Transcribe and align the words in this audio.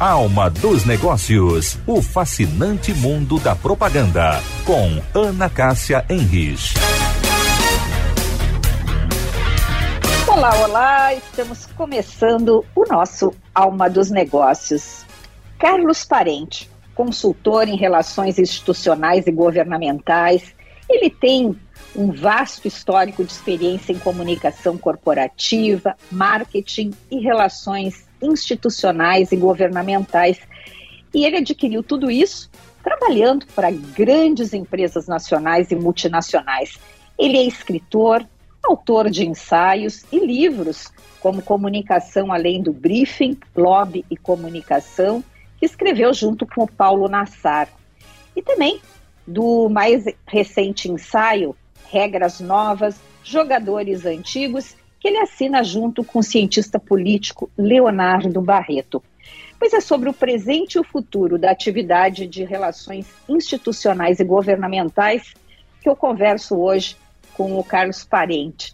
Alma 0.00 0.48
dos 0.48 0.86
Negócios, 0.86 1.78
o 1.86 2.00
fascinante 2.00 2.90
mundo 2.94 3.38
da 3.38 3.54
propaganda, 3.54 4.40
com 4.64 4.98
Ana 5.14 5.50
Cássia 5.50 6.06
Henrich. 6.08 6.72
Olá, 10.26 10.54
olá, 10.64 11.12
estamos 11.12 11.66
começando 11.76 12.64
o 12.74 12.86
nosso 12.88 13.34
Alma 13.54 13.90
dos 13.90 14.10
Negócios. 14.10 15.04
Carlos 15.58 16.02
Parente, 16.02 16.70
consultor 16.94 17.68
em 17.68 17.76
relações 17.76 18.38
institucionais 18.38 19.26
e 19.26 19.30
governamentais, 19.30 20.54
ele 20.88 21.10
tem 21.10 21.54
um 21.94 22.10
vasto 22.10 22.66
histórico 22.66 23.22
de 23.22 23.32
experiência 23.32 23.92
em 23.92 23.98
comunicação 23.98 24.78
corporativa, 24.78 25.94
marketing 26.10 26.90
e 27.10 27.18
relações 27.18 28.08
institucionais 28.22 29.32
e 29.32 29.36
governamentais. 29.36 30.38
E 31.14 31.24
ele 31.24 31.38
adquiriu 31.38 31.82
tudo 31.82 32.10
isso 32.10 32.50
trabalhando 32.82 33.46
para 33.54 33.70
grandes 33.70 34.52
empresas 34.54 35.06
nacionais 35.06 35.70
e 35.70 35.74
multinacionais. 35.74 36.78
Ele 37.18 37.36
é 37.36 37.44
escritor, 37.44 38.26
autor 38.62 39.10
de 39.10 39.26
ensaios 39.26 40.04
e 40.10 40.18
livros, 40.18 40.90
como 41.20 41.42
Comunicação 41.42 42.32
Além 42.32 42.62
do 42.62 42.72
Briefing, 42.72 43.38
Lobby 43.54 44.04
e 44.10 44.16
Comunicação, 44.16 45.22
que 45.58 45.66
escreveu 45.66 46.14
junto 46.14 46.46
com 46.46 46.64
o 46.64 46.70
Paulo 46.70 47.08
Nassar. 47.08 47.68
E 48.34 48.42
também 48.42 48.80
do 49.26 49.68
mais 49.68 50.04
recente 50.26 50.90
ensaio, 50.90 51.54
Regras 51.90 52.40
Novas, 52.40 52.96
Jogadores 53.22 54.06
Antigos 54.06 54.74
que 55.00 55.08
ele 55.08 55.18
assina 55.18 55.64
junto 55.64 56.04
com 56.04 56.18
o 56.18 56.22
cientista 56.22 56.78
político 56.78 57.50
Leonardo 57.56 58.40
Barreto. 58.42 59.02
Pois 59.58 59.72
é 59.72 59.80
sobre 59.80 60.08
o 60.08 60.14
presente 60.14 60.74
e 60.74 60.78
o 60.78 60.84
futuro 60.84 61.38
da 61.38 61.50
atividade 61.50 62.26
de 62.26 62.44
relações 62.44 63.06
institucionais 63.28 64.20
e 64.20 64.24
governamentais 64.24 65.34
que 65.80 65.88
eu 65.88 65.96
converso 65.96 66.56
hoje 66.56 66.96
com 67.34 67.58
o 67.58 67.64
Carlos 67.64 68.04
Parente. 68.04 68.72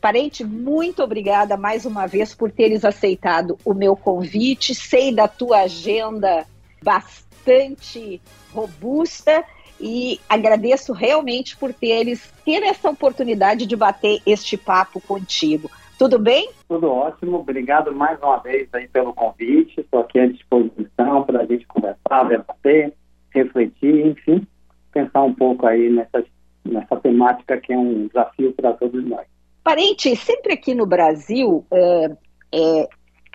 Parente, 0.00 0.44
muito 0.44 1.02
obrigada 1.02 1.56
mais 1.56 1.84
uma 1.84 2.06
vez 2.06 2.34
por 2.34 2.50
teres 2.50 2.84
aceitado 2.84 3.58
o 3.64 3.74
meu 3.74 3.96
convite. 3.96 4.74
Sei 4.74 5.12
da 5.12 5.26
tua 5.26 5.62
agenda 5.62 6.46
bastante 6.82 8.20
robusta 8.52 9.44
e 9.80 10.20
agradeço 10.28 10.92
realmente 10.92 11.56
por 11.56 11.72
teres 11.72 12.32
ter 12.44 12.62
essa 12.62 12.90
oportunidade 12.90 13.66
de 13.66 13.76
bater 13.76 14.20
este 14.26 14.56
papo 14.56 15.00
contigo. 15.00 15.70
Tudo 15.98 16.18
bem? 16.18 16.50
Tudo 16.68 16.90
ótimo, 16.90 17.38
obrigado 17.38 17.94
mais 17.94 18.20
uma 18.20 18.38
vez 18.38 18.68
aí 18.72 18.88
pelo 18.88 19.14
convite. 19.14 19.80
Estou 19.80 20.00
aqui 20.00 20.18
à 20.18 20.26
disposição 20.26 21.22
para 21.24 21.42
a 21.42 21.46
gente 21.46 21.66
conversar, 21.66 22.28
debater, 22.28 22.92
refletir, 23.30 24.06
enfim, 24.06 24.46
pensar 24.92 25.22
um 25.22 25.34
pouco 25.34 25.66
aí 25.66 25.90
nessa, 25.90 26.24
nessa 26.64 26.96
temática 26.96 27.60
que 27.60 27.72
é 27.72 27.78
um 27.78 28.06
desafio 28.08 28.52
para 28.54 28.72
todos 28.72 29.04
nós. 29.04 29.26
Parente, 29.62 30.14
sempre 30.16 30.52
aqui 30.52 30.74
no 30.74 30.84
Brasil 30.84 31.64
é, 31.70 32.16
é, 32.52 32.88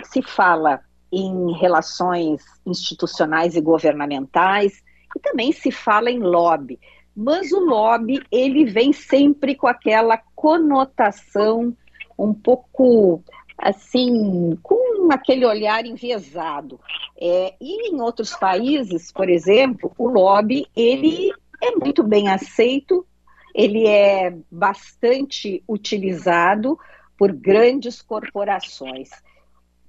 se 0.04 0.22
fala 0.22 0.82
em 1.12 1.54
relações 1.54 2.44
institucionais 2.66 3.56
e 3.56 3.62
governamentais, 3.62 4.84
e 5.16 5.20
também 5.20 5.52
se 5.52 5.72
fala 5.72 6.10
em 6.10 6.20
lobby. 6.20 6.80
Mas 7.16 7.52
o 7.52 7.60
lobby, 7.60 8.22
ele 8.32 8.66
vem 8.66 8.94
sempre 8.94 9.56
com 9.56 9.68
aquela 9.68 10.18
conotação 10.36 11.76
um 12.18 12.34
pouco 12.34 13.24
assim, 13.58 14.58
com 14.64 15.12
aquele 15.12 15.46
olhar 15.46 15.86
enviesado. 15.86 16.80
É, 17.20 17.54
e 17.60 17.90
em 17.90 18.02
outros 18.02 18.34
países, 18.36 19.12
por 19.12 19.30
exemplo, 19.30 19.92
o 19.98 20.08
lobby, 20.08 20.66
ele 20.76 21.32
é 21.62 21.72
muito 21.72 22.02
bem 22.04 22.30
aceito, 22.30 23.06
ele 23.54 23.86
é 23.86 24.34
bastante 24.50 25.62
utilizado 25.68 26.80
por 27.18 27.34
grandes 27.34 28.02
corporações. 28.02 29.10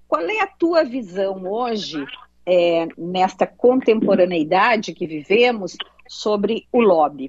Qual 0.09 0.23
é 0.23 0.41
a 0.41 0.47
tua 0.49 0.83
visão 0.83 1.49
hoje 1.49 2.05
é, 2.47 2.87
nesta 2.97 3.47
contemporaneidade 3.47 4.95
que 4.95 5.07
vivemos 5.07 5.77
sobre 6.09 6.67
o 6.73 6.81
lobby? 6.81 7.29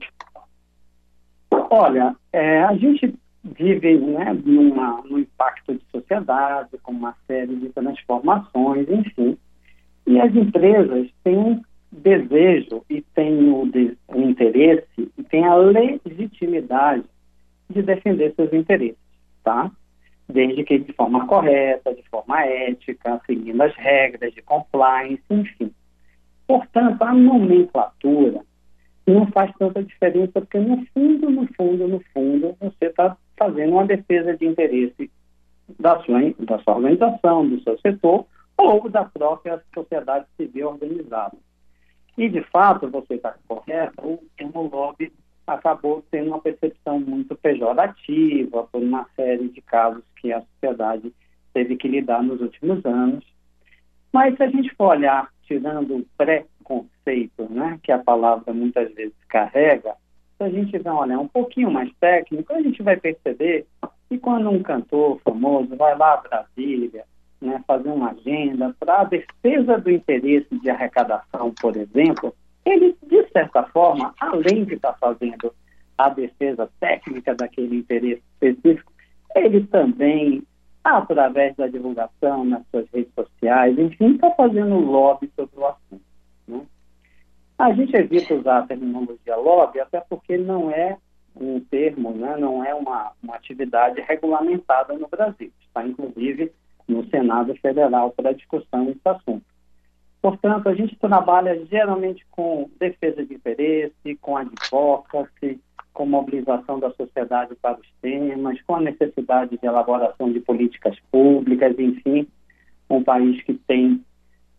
Olha, 1.70 2.16
é, 2.34 2.64
a 2.64 2.76
gente 2.76 3.14
vive 3.44 3.98
né, 3.98 4.34
numa, 4.46 5.02
num 5.04 5.20
impacto 5.20 5.74
de 5.74 5.82
sociedade, 5.92 6.78
com 6.84 6.92
uma 6.92 7.16
série 7.28 7.56
de 7.56 7.70
transformações, 7.70 8.88
enfim. 8.90 9.38
E 10.06 10.20
as 10.20 10.34
empresas 10.36 11.10
têm 11.24 11.38
um 11.38 11.62
desejo 11.92 12.84
e 12.90 13.02
têm 13.14 13.52
o, 13.52 13.66
de, 13.66 13.98
o 14.08 14.22
interesse 14.22 15.12
e 15.18 15.24
têm 15.24 15.46
a 15.46 15.56
legitimidade 15.56 17.04
de 17.70 17.82
defender 17.82 18.34
seus 18.36 18.52
interesses, 18.54 18.98
tá? 19.44 19.72
Desde 20.32 20.64
que 20.64 20.80
de 20.80 20.94
forma 20.94 21.28
correta, 21.28 21.94
de 21.94 22.04
forma 22.10 22.44
ética, 22.46 23.22
seguindo 23.26 23.62
as 23.62 23.76
regras 23.76 24.34
de 24.34 24.42
compliance, 24.42 25.22
enfim. 25.30 25.72
Portanto, 26.48 27.02
a 27.02 27.14
nomenclatura 27.14 28.42
não 29.08 29.28
faz 29.28 29.52
tanta 29.58 29.84
diferença, 29.84 30.34
porque 30.34 30.60
no 30.60 30.86
fundo, 30.94 31.30
no 31.30 31.48
fundo, 31.54 31.88
no 31.88 32.00
fundo, 32.14 32.56
você 32.60 32.86
está 32.86 33.18
fazendo 33.38 33.74
uma 33.74 33.86
defesa 33.86 34.36
de 34.36 34.46
interesse 34.46 35.12
da 35.80 36.00
sua, 36.04 36.20
da 36.40 36.60
sua 36.60 36.76
organização, 36.76 37.48
do 37.48 37.62
seu 37.64 37.78
setor 37.80 38.26
ou 38.58 38.90
da 38.90 39.06
própria 39.06 39.62
sociedade 39.74 40.26
civil 40.38 40.70
organizada. 40.70 41.36
E, 42.18 42.30
de 42.30 42.42
fato, 42.44 42.90
você 42.90 43.16
está 43.16 43.36
correto, 43.48 44.02
o 44.06 44.24
termo 44.38 44.70
lobby 44.72 45.12
acabou 45.46 46.04
tendo 46.12 46.28
uma 46.28 46.40
percepção 46.40 47.00
muito 47.00 47.36
pejorativa 47.36 48.64
por 48.72 48.82
uma 48.82 49.06
série 49.16 49.50
de 49.50 49.62
casos 49.62 50.04
que 50.16 50.32
a 50.32 50.42
sociedade 50.42 51.14
teve 51.54 51.76
que 51.76 51.88
lidar 51.88 52.24
nos 52.24 52.42
últimos 52.42 52.86
anos. 52.86 53.26
Mas 54.12 54.36
se 54.36 54.44
a 54.44 54.50
gente 54.50 54.74
for 54.76 54.90
olhar, 54.90 55.30
tirando 55.44 55.98
o 55.98 56.06
pré-conceito, 56.18 57.48
né, 57.50 57.80
que 57.84 57.92
a 57.92 58.00
palavra 58.00 58.54
muitas 58.54 58.94
vezes 58.94 59.16
carrega, 59.28 59.96
se 60.38 60.44
a 60.44 60.50
gente 60.50 60.78
vai 60.80 60.94
olhar 60.94 61.20
um 61.20 61.28
pouquinho 61.28 61.72
mais 61.72 61.92
técnico, 62.00 62.54
a 62.54 62.62
gente 62.62 62.82
vai 62.82 62.98
perceber 62.98 63.66
que 64.10 64.18
quando 64.18 64.50
um 64.50 64.62
cantor 64.62 65.20
famoso 65.24 65.76
vai 65.76 65.98
lá 65.98 66.14
a 66.14 66.18
Brasília, 66.18 67.06
né, 67.40 67.64
fazer 67.66 67.90
uma 67.90 68.12
agenda 68.12 68.76
para 68.80 69.02
a 69.02 69.04
defesa 69.04 69.78
do 69.78 69.90
interesse 69.90 70.54
de 70.60 70.70
arrecadação, 70.70 71.54
por 71.60 71.76
exemplo, 71.76 72.36
ele, 72.66 72.96
de 73.04 73.28
certa 73.32 73.64
forma, 73.64 74.14
além 74.20 74.66
de 74.66 74.76
estar 74.76 74.94
fazendo 74.94 75.54
a 75.98 76.10
defesa 76.10 76.70
técnica 76.80 77.36
daquele 77.36 77.78
interesse 77.78 78.22
específico, 78.34 78.92
ele 79.36 79.66
também, 79.68 80.44
através 80.84 81.56
da 81.56 81.68
divulgação 81.68 82.44
nas 82.44 82.64
suas 82.70 82.88
redes 82.92 83.14
sociais, 83.14 83.78
enfim, 83.78 84.16
está 84.16 84.32
fazendo 84.32 84.76
lobby 84.76 85.32
sobre 85.36 85.60
o 85.60 85.66
assunto. 85.68 86.02
Né? 86.48 86.62
A 87.58 87.74
gente 87.74 87.96
evita 87.96 88.34
usar 88.34 88.60
a 88.60 88.68
terminologia 88.68 89.36
lobby, 89.36 89.80
até 89.80 90.02
porque 90.02 90.38
não 90.38 90.72
é 90.72 90.98
um 91.36 91.60
termo, 91.62 92.12
né, 92.12 92.36
não 92.38 92.64
é 92.64 92.74
uma, 92.74 93.14
uma 93.24 93.36
atividade 93.36 94.02
regulamentada 94.02 94.94
no 94.98 95.08
Brasil. 95.08 95.52
Está, 95.62 95.86
inclusive, 95.86 96.52
no 96.88 97.08
Senado 97.10 97.56
Federal 97.56 98.12
para 98.12 98.34
discussão 98.34 98.86
desse 98.86 99.00
assunto. 99.06 99.46
Portanto, 100.22 100.70
a 100.70 100.76
gente 100.76 100.96
trabalha 100.98 101.66
geralmente 101.66 102.24
com 102.30 102.70
defesa 102.80 103.26
de 103.26 103.34
interesse, 103.34 104.16
com 104.22 104.38
advocacy, 104.38 105.60
com 105.94 106.06
mobilização 106.06 106.80
da 106.80 106.92
sociedade 106.92 107.56
para 107.56 107.80
os 107.80 107.88
temas, 108.02 108.62
com 108.62 108.76
a 108.76 108.82
necessidade 108.82 109.58
de 109.58 109.66
elaboração 109.66 110.32
de 110.32 110.40
políticas 110.40 110.96
públicas, 111.12 111.78
enfim, 111.78 112.28
um 112.90 113.04
país 113.04 113.42
que 113.44 113.54
tem 113.54 114.04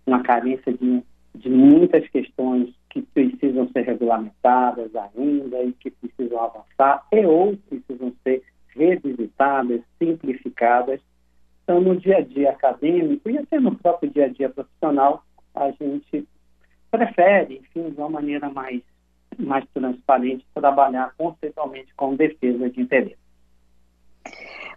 uma 0.04 0.22
carência 0.22 0.72
de, 0.72 1.02
de 1.34 1.48
muitas 1.48 2.08
questões 2.08 2.74
que 2.90 3.00
precisam 3.00 3.68
ser 3.68 3.82
regulamentadas 3.82 4.90
ainda 4.96 5.62
e 5.62 5.72
que 5.72 5.90
precisam 5.90 6.40
avançar 6.40 7.06
e 7.12 7.24
ou 7.24 7.56
precisam 7.68 8.12
ser 8.24 8.42
revisitadas, 8.74 9.80
simplificadas. 9.98 11.00
Então, 11.62 11.80
no 11.80 11.96
dia 11.96 12.18
a 12.18 12.20
dia 12.20 12.50
acadêmico 12.50 13.30
e 13.30 13.38
até 13.38 13.60
no 13.60 13.76
próprio 13.76 14.10
dia 14.10 14.26
a 14.26 14.28
dia 14.28 14.50
profissional, 14.50 15.24
a 15.54 15.70
gente 15.70 16.26
prefere, 16.90 17.58
enfim, 17.58 17.90
de 17.90 17.98
uma 17.98 18.10
maneira 18.10 18.50
mais, 18.50 18.82
mais 19.38 19.64
transparente, 19.72 20.44
trabalhar 20.54 21.14
conceitualmente 21.16 21.92
com 21.94 22.14
defesa 22.14 22.68
de 22.70 22.80
interesse. 22.80 23.16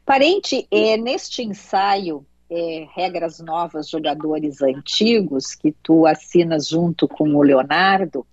Parente, 0.06 0.68
é, 0.72 0.98
neste 0.98 1.42
ensaio, 1.42 2.26
é, 2.50 2.88
Regras 2.94 3.40
Novas, 3.40 3.90
Jogadores 3.90 4.62
Antigos, 4.62 5.56
que 5.56 5.72
tu 5.84 6.06
assinas 6.06 6.70
junto 6.70 7.08
com 7.08 7.36
o 7.36 7.42
Leonardo, 7.42 8.26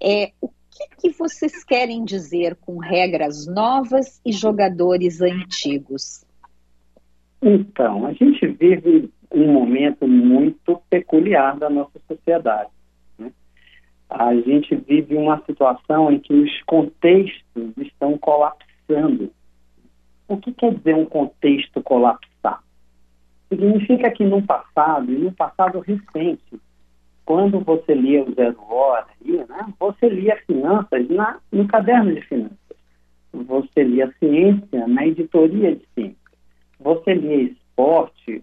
é, 0.00 0.32
o 0.40 0.48
que, 0.48 1.10
que 1.10 1.18
vocês 1.18 1.64
querem 1.64 2.04
dizer 2.04 2.54
com 2.56 2.78
regras 2.78 3.46
novas 3.46 4.20
e 4.24 4.32
jogadores 4.32 5.20
antigos? 5.20 6.24
Então, 7.42 8.06
a 8.06 8.12
gente 8.12 8.46
vive 8.46 9.12
um 9.32 9.52
momento 9.52 10.06
muito 10.06 10.80
peculiar 10.88 11.56
da 11.58 11.68
nossa 11.68 11.98
sociedade. 12.06 12.70
Né? 13.18 13.30
A 14.08 14.34
gente 14.34 14.74
vive 14.74 15.16
uma 15.16 15.42
situação 15.44 16.10
em 16.10 16.18
que 16.18 16.32
os 16.32 16.62
contextos 16.62 17.76
estão 17.76 18.16
colapsando. 18.18 19.30
O 20.26 20.36
que 20.36 20.52
quer 20.52 20.74
dizer 20.74 20.94
um 20.94 21.06
contexto 21.06 21.82
colapsar? 21.82 22.62
Significa 23.48 24.10
que 24.10 24.24
no 24.24 24.42
passado, 24.42 25.10
e 25.10 25.16
no 25.16 25.32
passado 25.32 25.80
recente, 25.80 26.60
quando 27.24 27.60
você 27.60 27.94
lia 27.94 28.22
o 28.22 28.34
Zero 28.34 28.58
Hora, 28.70 29.06
né, 29.22 29.74
você 29.78 30.08
lia 30.08 30.36
finanças 30.46 31.08
na, 31.08 31.38
no 31.52 31.66
caderno 31.66 32.14
de 32.14 32.22
finanças. 32.22 32.56
Você 33.32 33.84
lia 33.84 34.12
ciência 34.18 34.86
na 34.86 35.06
editoria 35.06 35.76
de 35.76 35.86
ciência. 35.94 36.16
Você 36.80 37.14
lia 37.14 37.42
esporte 37.42 38.42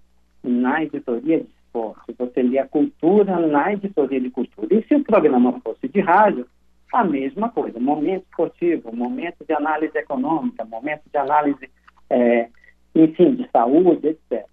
na 0.49 0.83
editoria 0.83 1.39
de 1.39 1.49
esporte, 1.49 2.15
você 2.17 2.41
lia 2.41 2.67
cultura 2.67 3.39
na 3.39 3.73
editoria 3.73 4.19
de 4.19 4.29
cultura. 4.29 4.73
E 4.73 4.83
se 4.87 4.95
o 4.95 5.03
programa 5.03 5.59
fosse 5.61 5.87
de 5.87 5.99
rádio, 5.99 6.47
a 6.93 7.03
mesma 7.03 7.49
coisa. 7.49 7.79
Momento 7.79 8.23
esportivo, 8.23 8.95
momento 8.95 9.45
de 9.45 9.53
análise 9.53 9.97
econômica, 9.97 10.63
momento 10.65 11.03
de 11.11 11.17
análise, 11.17 11.69
é, 12.09 12.49
enfim, 12.93 13.35
de 13.35 13.49
saúde, 13.49 14.07
etc. 14.07 14.45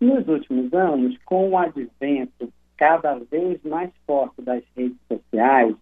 Nos 0.00 0.26
últimos 0.26 0.72
anos, 0.72 1.16
com 1.24 1.50
o 1.50 1.58
advento 1.58 2.52
cada 2.76 3.14
vez 3.30 3.62
mais 3.64 3.90
forte 4.06 4.42
das 4.42 4.62
redes 4.76 4.98
sociais 5.08 5.74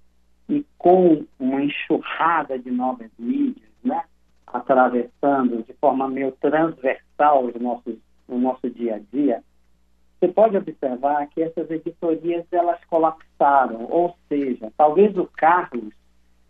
e 0.49 0.65
com 0.79 1.25
uma 1.39 1.63
enxurrada 1.63 2.59
de 2.59 2.71
novas 2.71 3.11
mídias, 3.19 3.69
né, 3.83 4.03
atravessando 4.47 5.65
de 5.65 5.73
forma 5.75 6.09
meio 6.09 6.33
transversal 6.33 7.45
os 7.45 7.55
nossos 7.61 7.97
no 8.29 8.39
nosso 8.39 8.69
dia 8.71 8.97
a 8.97 8.99
dia, 8.99 9.43
você 10.19 10.29
pode 10.29 10.57
observar 10.57 11.27
que 11.29 11.43
essas 11.43 11.71
editorias 11.71 12.47
elas 12.51 12.83
colapsaram, 12.87 13.87
ou 13.91 14.17
seja, 14.29 14.73
talvez 14.77 15.17
o 15.19 15.27
Carlos 15.37 15.93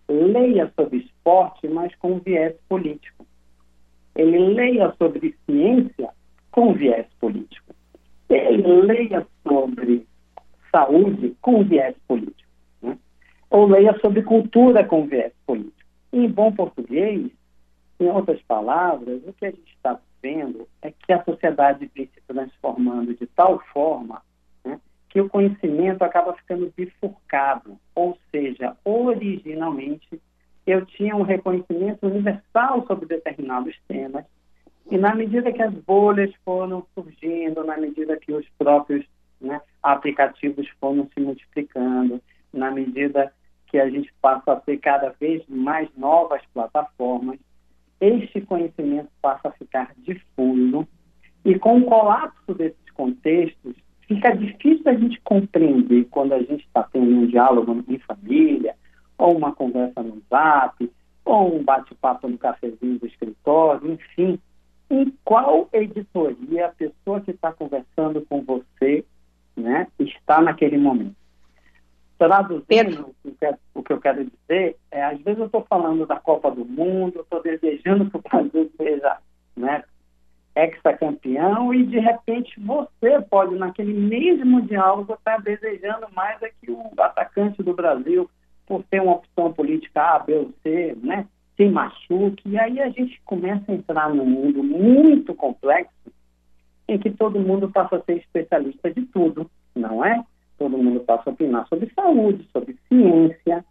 leia 0.09 0.73
sobre 0.77 0.99
esporte, 0.99 1.67
mas 1.69 1.95
com 1.97 2.19
viés 2.19 2.55
político. 2.69 3.27
Ele 4.15 4.39
leia 4.55 4.95
sobre 4.97 5.35
ciência 5.45 6.11
com 6.53 6.73
viés 6.73 7.07
político. 7.19 7.75
Ele 8.29 8.83
leia 8.83 9.27
sobre 9.43 10.07
saúde 10.71 11.37
com 11.41 11.65
viés 11.65 11.97
político. 12.07 12.51
Né? 12.81 12.97
Ou 13.51 13.67
leia 13.67 13.99
sobre 14.01 14.23
cultura 14.23 14.85
com 14.85 15.07
viés 15.07 15.33
político. 15.47 15.73
Em 16.13 16.29
bom 16.29 16.53
português, 16.53 17.29
em 17.99 18.07
outras 18.07 18.41
palavras, 18.43 19.21
o 19.27 19.33
que 19.33 19.47
a 19.47 19.51
gente 19.51 19.75
está 19.75 19.99
vendo 20.23 20.69
que 21.07 21.13
a 21.13 21.23
sociedade 21.25 21.91
vem 21.95 22.07
se 22.07 22.21
transformando 22.27 23.15
de 23.15 23.27
tal 23.27 23.61
forma 23.73 24.23
né, 24.65 24.81
que 25.09 25.21
o 25.21 25.29
conhecimento 25.29 26.03
acaba 26.03 26.35
ficando 26.35 26.73
bifurcado. 26.77 27.79
Ou 27.95 28.19
seja, 28.31 28.77
originalmente 28.85 30.21
eu 30.67 30.85
tinha 30.87 31.15
um 31.15 31.23
reconhecimento 31.23 32.07
universal 32.07 32.87
sobre 32.87 33.07
determinados 33.07 33.79
temas, 33.87 34.25
e 34.91 34.99
na 34.99 35.15
medida 35.15 35.53
que 35.53 35.63
as 35.63 35.73
bolhas 35.73 36.33
foram 36.45 36.87
surgindo, 36.95 37.65
na 37.65 37.77
medida 37.77 38.17
que 38.17 38.33
os 38.33 38.47
próprios 38.59 39.05
né, 39.41 39.61
aplicativos 39.83 40.69
foram 40.81 41.09
se 41.13 41.21
multiplicando, 41.21 42.21
na 42.53 42.71
medida 42.71 43.33
que 43.67 43.79
a 43.79 43.89
gente 43.89 44.13
passa 44.21 44.53
a 44.53 44.57
ter 44.57 44.79
cada 44.79 45.11
vez 45.19 45.43
mais 45.49 45.89
novas 45.97 46.43
plataformas, 46.53 47.39
este 48.01 48.41
conhecimento 48.43 49.09
passa 49.23 49.49
a 49.49 49.53
ficar 49.53 49.93
difuso 49.99 50.87
e 51.45 51.59
com 51.59 51.79
o 51.79 51.85
colapso 51.85 52.55
desses 52.55 52.91
contextos, 52.95 53.75
fica 54.07 54.35
difícil 54.37 54.83
a 54.87 54.95
gente 54.95 55.21
compreender 55.23 56.07
quando 56.11 56.33
a 56.33 56.39
gente 56.39 56.65
está 56.65 56.83
tendo 56.85 57.07
um 57.07 57.27
diálogo 57.27 57.85
em 57.89 57.99
família, 57.99 58.75
ou 59.19 59.37
uma 59.37 59.53
conversa 59.53 60.03
no 60.03 60.23
zap, 60.31 60.91
ou 61.25 61.57
um 61.57 61.63
bate-papo 61.63 62.29
no 62.29 62.39
cafezinho 62.39 62.99
do 62.99 63.07
escritório, 63.07 63.93
enfim, 63.93 64.39
em 64.91 65.13
qual 65.25 65.69
editoria 65.73 66.67
a 66.67 66.73
pessoa 66.73 67.21
que 67.21 67.31
está 67.31 67.53
conversando 67.53 68.25
com 68.29 68.43
você 68.43 69.05
né, 69.57 69.87
está 69.99 70.41
naquele 70.41 70.77
momento. 70.77 71.17
Traduzindo 72.19 73.15
o 73.75 73.83
que 73.83 73.93
eu 73.93 74.01
quero 74.01 74.25
dizer, 74.25 74.77
é, 74.91 75.05
às 75.05 75.21
vezes 75.21 75.41
eu 75.41 75.47
estou 75.47 75.67
falando 75.69 76.07
da 76.07 76.17
Copa 76.17 76.51
do 76.51 76.65
Mundo, 76.65 77.21
estou 77.21 77.43
desejando 77.43 78.11
que 78.11 78.17
o 78.17 78.23
Brasil 78.23 78.71
seja 78.77 79.19
né, 79.57 79.83
ex-campeão 80.57 81.75
e 81.75 81.85
de 81.85 81.99
repente 81.99 82.59
você 82.61 83.21
pode, 83.29 83.57
naquele 83.57 83.93
mesmo 83.93 84.63
diálogo, 84.63 85.15
estar 85.15 85.37
tá 85.37 85.39
desejando 85.39 86.07
mais 86.15 86.41
é 86.43 86.51
que 86.61 86.71
o 86.71 86.91
atacante 86.99 87.63
do 87.63 87.75
Brasil, 87.75 88.31
por 88.67 88.83
ter 88.85 89.01
uma 89.01 89.17
opção 89.17 89.53
política 89.53 90.15
A, 90.15 90.19
B 90.21 90.35
ou 90.35 90.53
C, 90.63 90.97
né, 91.03 91.27
se 91.57 91.69
machuque. 91.69 92.49
E 92.49 92.59
aí 92.59 92.81
a 92.81 92.89
gente 92.91 93.21
começa 93.25 93.71
a 93.71 93.75
entrar 93.75 94.09
num 94.15 94.27
mundo 94.27 94.63
muito 94.63 95.35
complexo 95.35 95.93
em 96.87 96.99
que 96.99 97.11
todo 97.11 97.41
mundo 97.41 97.71
passa 97.71 97.97
a 97.97 98.03
ser 98.03 98.19
especialista 98.19 98.91
de 98.93 99.03
tudo, 99.07 99.51
não 99.75 100.05
é? 100.05 100.23
todo 100.59 100.79
mundo 100.79 101.01
passa 101.01 101.31
a 101.31 101.33
opinar 101.33 101.67
sobre 101.69 101.93
saúde, 101.95 102.49
sobre 102.53 102.77
ciência, 102.89 103.65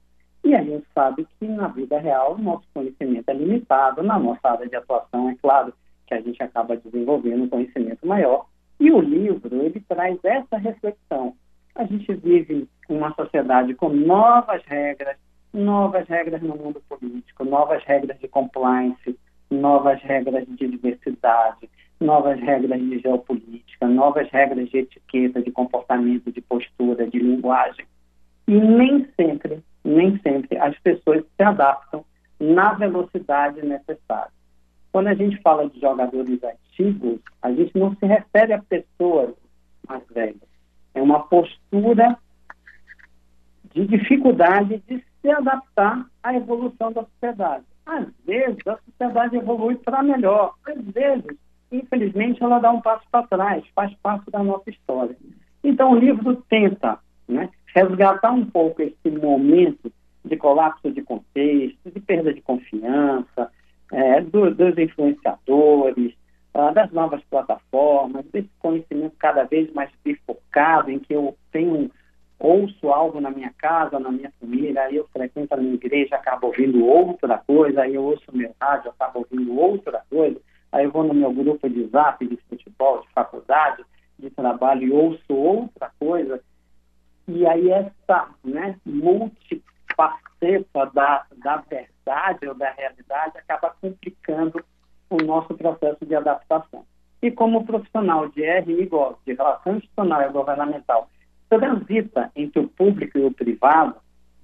e 0.43 0.53
a 0.53 0.61
gente 0.61 0.85
sabe 0.93 1.25
que 1.39 1.47
na 1.47 1.67
vida 1.69 1.97
real 1.97 2.35
o 2.35 2.41
nosso 2.41 2.65
conhecimento 2.73 3.29
é 3.29 3.33
limitado, 3.33 4.03
na 4.03 4.19
nossa 4.19 4.49
área 4.49 4.67
de 4.67 4.75
atuação, 4.75 5.29
é 5.29 5.35
claro 5.35 5.73
que 6.13 6.19
a 6.19 6.21
gente 6.21 6.43
acaba 6.43 6.77
desenvolvendo 6.77 7.43
um 7.43 7.49
conhecimento 7.49 8.05
maior, 8.05 8.45
e 8.79 8.91
o 8.91 8.99
livro, 8.99 9.61
ele 9.61 9.79
traz 9.87 10.17
essa 10.23 10.57
reflexão. 10.57 11.35
A 11.75 11.85
gente 11.85 12.13
vive 12.13 12.67
uma 12.89 13.13
sociedade 13.15 13.73
com 13.73 13.89
novas 13.89 14.61
regras, 14.65 15.17
novas 15.53 16.07
regras 16.07 16.41
no 16.41 16.55
mundo 16.55 16.81
político, 16.87 17.45
novas 17.45 17.83
regras 17.83 18.19
de 18.19 18.27
compliance, 18.27 19.17
novas 19.49 20.01
regras 20.01 20.45
de 20.47 20.67
diversidade, 20.67 21.69
novas 21.99 22.39
regras 22.39 22.79
de 22.79 22.99
geopolítica, 22.99 23.87
novas 23.87 24.29
regras 24.29 24.69
de 24.69 24.79
etiqueta, 24.79 25.41
de 25.41 25.51
comportamento, 25.51 26.31
de 26.31 26.41
postura, 26.41 27.07
de 27.07 27.19
linguagem. 27.19 27.85
E 28.47 28.59
nem 28.59 29.07
sempre, 29.15 29.63
nem 29.83 30.19
sempre 30.19 30.57
as 30.57 30.77
pessoas 30.79 31.23
se 31.35 31.43
adaptam 31.43 32.03
na 32.39 32.73
velocidade 32.73 33.65
necessária. 33.65 34.31
Quando 34.93 35.07
a 35.07 35.15
gente 35.15 35.41
fala 35.41 35.67
de 35.67 35.81
jogadores 35.81 36.39
antigos, 36.43 37.19
a 37.41 37.51
gente 37.51 37.75
não 37.75 37.95
se 37.95 38.05
refere 38.05 38.53
a 38.53 38.61
pessoas 38.61 39.33
mais 39.89 40.03
velhas. 40.13 40.47
É 40.93 41.01
uma 41.01 41.27
postura 41.27 42.15
de 43.73 43.87
dificuldade 43.87 44.83
de 44.87 45.03
se 45.19 45.29
adaptar 45.31 46.05
à 46.21 46.35
evolução 46.35 46.91
da 46.91 47.03
sociedade. 47.05 47.65
Às 47.87 48.05
vezes, 48.23 48.59
a 48.67 48.77
sociedade 48.85 49.35
evolui 49.35 49.75
para 49.77 50.03
melhor. 50.03 50.53
Às 50.63 50.79
vezes, 50.85 51.37
infelizmente, 51.71 52.43
ela 52.43 52.59
dá 52.59 52.71
um 52.71 52.79
passo 52.79 53.03
para 53.11 53.25
trás, 53.25 53.63
faz 53.73 53.91
parte 53.95 54.29
da 54.29 54.43
nossa 54.43 54.69
história. 54.69 55.17
Então, 55.63 55.93
o 55.93 55.95
livro 55.95 56.35
tenta 56.47 56.99
né, 57.27 57.49
resgatar 57.75 58.31
um 58.31 58.45
pouco 58.45 58.83
esse 58.83 59.09
momento 59.09 59.91
de 60.23 60.37
colapso 60.37 60.91
de 60.91 61.01
contexto, 61.01 61.89
de 61.91 61.99
perda 61.99 62.31
de 62.31 62.41
confiança, 62.41 63.51
é, 63.93 64.21
do, 64.21 64.53
dos 64.53 64.77
influenciadores, 64.77 66.13
uh, 66.53 66.73
das 66.73 66.91
novas 66.91 67.23
plataformas, 67.29 68.25
desse 68.33 68.49
conhecimento 68.59 69.15
cada 69.17 69.43
vez 69.43 69.71
mais 69.73 69.89
bifurcado, 70.03 70.91
em 70.91 70.99
que 70.99 71.13
eu 71.13 71.35
tenho 71.51 71.89
ouço 72.39 72.89
algo 72.89 73.21
na 73.21 73.29
minha 73.29 73.53
casa, 73.57 73.99
na 73.99 74.11
minha 74.11 74.31
família, 74.39 74.81
aí 74.81 74.97
eu 74.97 75.07
frequento 75.13 75.53
a 75.53 75.57
minha 75.57 75.75
igreja, 75.75 76.15
acabo 76.15 76.47
ouvindo 76.47 76.85
outra 76.85 77.37
coisa, 77.37 77.83
aí 77.83 77.95
eu 77.95 78.03
ouço 78.03 78.25
meu 78.33 78.53
rádio, 78.59 78.91
acabo 78.91 79.19
ouvindo 79.19 79.57
outra 79.57 80.03
coisa 80.09 80.37
aí 80.73 80.85
eu 80.85 80.91
vou 80.91 81.03
no 81.03 81.13
meu 81.13 81.31
grupo 81.31 81.69
de 81.69 81.87
zap, 81.87 82.25
de 82.25 82.35
futebol, 82.49 83.01
de 83.01 83.09
faculdade, 83.13 83.85
de 84.17 84.29
trabalho 84.31 84.83
e 84.83 84.91
ouço 84.91 85.33
outra 85.33 85.91
coisa, 85.99 86.41
e 87.27 87.45
aí 87.45 87.69
essa 87.69 88.27
né, 88.43 88.75
multifaceta 90.43 90.85
da, 90.93 91.25
da 91.43 91.57
verdade 91.69 92.47
ou 92.47 92.55
da 92.55 92.71
realidade 92.71 93.37
acaba 93.37 93.73
complicando 93.81 94.63
o 95.09 95.17
nosso 95.17 95.53
processo 95.55 96.05
de 96.05 96.15
adaptação. 96.15 96.85
E 97.21 97.31
como 97.31 97.65
profissional 97.65 98.27
de 98.29 98.41
RI 98.41 98.89
de 99.25 99.33
relação 99.33 99.77
institucional 99.77 100.21
e 100.21 100.29
governamental, 100.29 101.09
transita 101.49 102.31
entre 102.35 102.59
o 102.59 102.67
público 102.67 103.17
e 103.17 103.25
o 103.25 103.31
privado, 103.31 103.95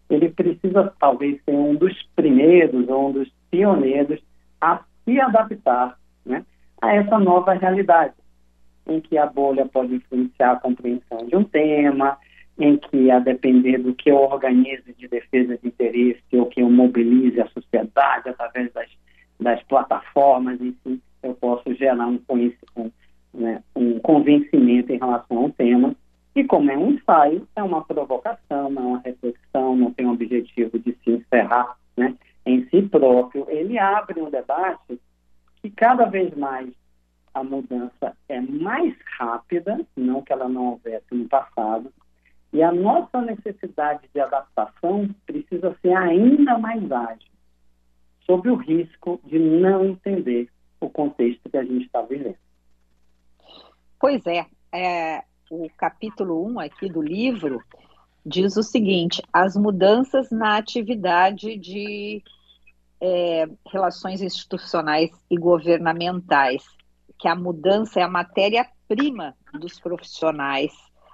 ele 0.10 0.30
precisa 0.30 0.94
talvez 1.00 1.44
ser 1.44 1.52
um 1.52 1.76
dos 1.76 1.94
primeiros 2.16 2.88
ou 2.88 3.10
um 3.10 3.12
dos 3.12 3.30
pioneiros 3.52 4.20
a 4.62 4.82
se 5.04 5.20
adaptar 5.20 5.98
né, 6.26 6.46
a 6.82 6.96
essa 6.96 7.20
nova 7.20 7.54
realidade, 7.54 8.14
em 8.88 9.02
que 9.02 9.18
a 9.18 9.26
bolha 9.26 9.66
pode 9.66 9.96
influenciar 9.96 10.54
a 10.54 10.60
compreensão 10.60 11.26
de 11.28 11.36
um 11.36 11.44
tema, 11.44 12.18
em 12.60 12.78
que, 12.78 13.10
a 13.10 13.20
depender 13.20 13.78
do 13.78 13.94
que 13.94 14.12
eu 14.12 14.18
organize 14.18 14.94
de 14.98 15.08
defesa 15.08 15.58
de 15.58 15.68
interesse 15.68 16.22
ou 16.34 16.46
que 16.46 16.62
eu 16.62 16.70
mobilize 16.70 17.40
a 17.40 17.48
sociedade 17.48 18.28
através 18.30 18.72
das, 18.74 18.90
das 19.40 19.64
plataformas, 19.64 20.60
enfim, 20.60 21.02
eu 21.24 21.34
posso 21.36 21.74
gerar 21.74 22.08
um, 22.08 22.20
um, 22.30 22.92
né, 23.34 23.64
um 23.74 23.98
convencimento 24.00 24.92
em 24.92 24.98
relação 24.98 25.38
ao 25.38 25.50
tema. 25.52 25.96
E 26.36 26.44
como 26.44 26.70
é 26.70 26.78
um 26.78 26.92
ensaio, 26.92 27.48
é 27.56 27.64
uma 27.64 27.84
provocação, 27.84 28.70
não 28.70 28.82
é 28.82 28.86
uma 28.88 29.00
reflexão, 29.00 29.76
não 29.76 29.92
tem 29.92 30.06
o 30.06 30.12
objetivo 30.12 30.78
de 30.78 30.96
se 31.04 31.12
encerrar 31.12 31.78
né, 31.96 32.14
em 32.46 32.66
si 32.66 32.82
próprio. 32.82 33.46
Ele 33.50 33.80
abre 33.80 34.22
um 34.22 34.30
debate 34.30 35.00
que 35.62 35.70
cada 35.70 36.06
vez 36.06 36.36
mais 36.36 36.70
a 37.34 37.44
mudança 37.44 38.16
é 38.28 38.42
mais 38.42 38.94
rápida, 39.18 39.80
não 39.96 40.22
que 40.22 40.34
ela 40.34 40.50
não 40.50 40.72
houvesse 40.72 41.06
no 41.14 41.28
passado, 41.28 41.92
e 42.52 42.64
a 42.64 42.72
nossa 42.72 43.22
necessidade 43.22 44.10
de 44.14 44.20
adaptação 44.20 45.08
precisa 45.26 45.76
ser 45.82 45.96
ainda 45.96 46.58
mais 46.58 46.92
ágil, 46.92 47.30
sob 48.26 48.50
o 48.50 48.56
risco 48.56 49.20
de 49.26 49.38
não 49.38 49.86
entender 49.86 50.50
o 50.80 50.90
contexto 50.90 51.50
que 51.50 51.58
a 51.58 51.64
gente 51.64 51.86
está 51.86 52.02
vivendo. 52.02 52.38
Pois 54.00 54.26
é, 54.26 54.46
é, 54.74 55.24
o 55.52 55.70
capítulo 55.78 56.46
1 56.48 56.60
aqui 56.60 56.90
do 56.90 57.02
livro 57.02 57.62
diz 58.26 58.58
o 58.58 58.64
seguinte: 58.64 59.22
as 59.32 59.56
mudanças 59.56 60.32
na 60.32 60.58
atividade 60.58 61.58
de 61.58 62.24
é, 63.02 63.48
relações 63.72 64.22
institucionais 64.22 65.12
e 65.30 65.38
governamentais, 65.38 66.64
que 67.18 67.28
a 67.28 67.36
mudança 67.36 68.00
é 68.00 68.04
a 68.04 68.10
matéria-prima 68.10 69.36
dos 69.60 69.80
profissionais 69.80 70.72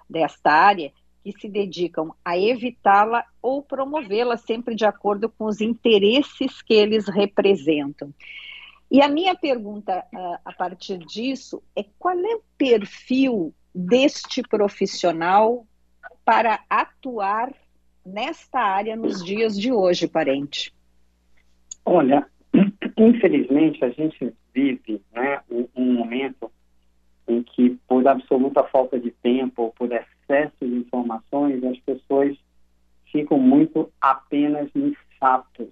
desta 0.10 0.51
área 0.51 0.94
que 1.25 1.32
se 1.41 1.50
dedicam 1.50 2.13
a 2.24 2.38
evitá-la 2.38 3.25
ou 3.41 3.63
promovê-la 3.63 4.38
sempre 4.38 4.75
de 4.75 4.86
acordo 4.86 5.27
com 5.27 5.46
os 5.46 5.60
interesses 5.60 6.62
que 6.62 6.75
eles 6.75 7.08
representam. 7.08 8.13
E 8.91 9.01
a 9.01 9.08
minha 9.08 9.34
pergunta 9.34 10.05
uh, 10.13 10.38
a 10.46 10.53
partir 10.53 11.00
disso 11.00 11.63
é 11.75 11.84
qual 11.98 12.15
é 12.15 12.36
o 12.36 12.44
perfil 12.55 13.51
deste 13.74 14.44
profissional 14.44 15.65
para 16.24 16.60
atuar 16.70 17.51
nesta 18.05 18.60
área 18.60 18.96
nos 18.96 19.25
dias 19.25 19.60
de 19.60 19.72
hoje, 19.72 20.08
parente? 20.08 20.72
Olha, 21.84 22.27
infelizmente 22.96 23.84
a 23.84 23.89
gente 23.89 24.32
vive 24.53 25.01
né, 25.12 25.41
um, 25.50 25.67
um 25.75 25.94
momento 25.94 26.51
em 27.27 27.41
que, 27.41 27.79
por 27.88 28.08
absoluta 28.08 28.63
falta 28.65 29.00
de 29.00 29.10
tempo 29.10 29.63
ou 29.63 29.72
por 29.72 29.91
excesso 30.27 30.55
de 30.62 30.75
informações, 30.75 31.63
as 31.63 31.79
pessoas 31.79 32.38
ficam 33.12 33.39
muito 33.39 33.89
apenas 34.01 34.70
nos 34.74 34.96
fatos, 35.20 35.67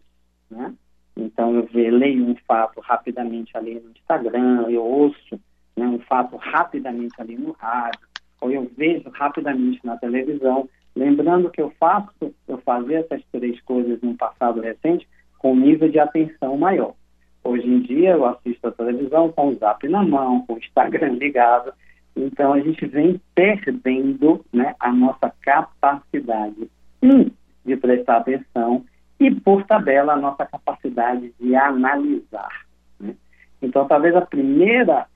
né? 0.49 0.73
Então, 1.15 1.55
eu 1.55 1.97
leio 1.97 2.25
um 2.25 2.35
fato 2.47 2.79
rapidamente 2.79 3.55
ali 3.55 3.75
no 3.75 3.91
Instagram, 3.91 4.65
eu 4.69 4.83
ouço 4.83 5.39
né, 5.75 5.85
um 5.85 5.99
fato 5.99 6.35
rapidamente 6.37 7.13
ali 7.19 7.37
no 7.37 7.51
rádio, 7.51 8.07
ou 8.41 8.51
eu 8.51 8.69
vejo 8.75 9.09
rapidamente 9.09 9.79
na 9.83 9.95
televisão, 9.97 10.67
lembrando 10.95 11.51
que 11.51 11.61
eu 11.61 11.71
faço, 11.79 12.33
eu 12.47 12.57
fazia 12.59 12.99
essas 12.99 13.21
três 13.31 13.61
coisas 13.61 14.01
no 14.01 14.15
passado 14.15 14.59
recente 14.59 15.07
com 15.37 15.55
nível 15.55 15.89
de 15.89 15.99
atenção 15.99 16.57
maior. 16.57 16.93
Hoje 17.43 17.67
em 17.67 17.81
dia 17.81 18.11
eu 18.11 18.25
assisto 18.25 18.67
a 18.67 18.71
televisão 18.71 19.31
com 19.31 19.49
o 19.49 19.55
zap 19.55 19.87
na 19.87 20.01
mão, 20.01 20.45
com 20.45 20.53
o 20.53 20.57
Instagram 20.57 21.13
ligado, 21.19 21.73
então 22.15 22.53
a 22.53 22.59
gente 22.59 22.85
vem 22.85 23.19
perdendo 23.33 24.45
né, 24.53 24.75
a 24.79 24.91
nossa 24.91 25.33
capacidade 25.41 26.69
um, 27.01 27.29
de 27.65 27.75
prestar 27.77 28.17
atenção 28.17 28.85
e, 29.19 29.33
por 29.33 29.65
tabela, 29.65 30.13
a 30.13 30.17
nossa 30.17 30.45
capacidade 30.45 31.33
de 31.39 31.55
analisar. 31.55 32.65
Né? 32.99 33.15
Então, 33.61 33.87
talvez 33.87 34.15
a 34.15 34.21
primeira 34.21 35.07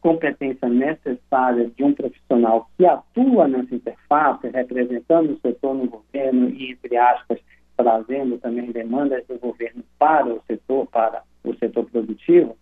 competência 0.00 0.68
necessária 0.68 1.70
de 1.76 1.82
um 1.82 1.92
profissional 1.92 2.68
que 2.76 2.86
atua 2.86 3.48
nessa 3.48 3.74
interface, 3.74 4.48
representando 4.48 5.32
o 5.32 5.40
setor 5.40 5.74
no 5.74 5.88
governo 5.88 6.48
e, 6.50 6.72
entre 6.72 6.96
aspas, 6.96 7.40
trazendo 7.76 8.38
também 8.38 8.70
demandas 8.70 9.26
do 9.26 9.38
governo 9.38 9.82
para 9.98 10.26
o 10.26 10.42
setor, 10.46 10.86
para 10.86 11.22
o 11.44 11.54
setor 11.56 11.84
produtivo, 11.90 12.56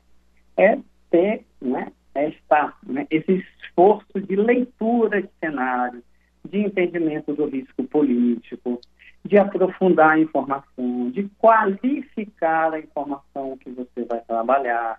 é 0.57 0.79
ter, 1.11 1.45
né, 1.61 1.93
é 2.15 2.29
estar, 2.29 2.77
né, 2.87 3.07
esse 3.11 3.45
esforço 3.63 4.21
de 4.21 4.37
leitura 4.37 5.23
de 5.23 5.29
cenário, 5.41 6.03
de 6.49 6.59
entendimento 6.59 7.33
do 7.33 7.47
risco 7.47 7.83
político, 7.85 8.81
de 9.25 9.39
aprofundar 9.39 10.11
a 10.11 10.19
informação, 10.19 11.11
de 11.11 11.29
qualificar 11.39 12.75
a 12.75 12.79
informação 12.79 13.57
que 13.59 13.71
você 13.71 14.05
vai 14.05 14.21
trabalhar, 14.21 14.99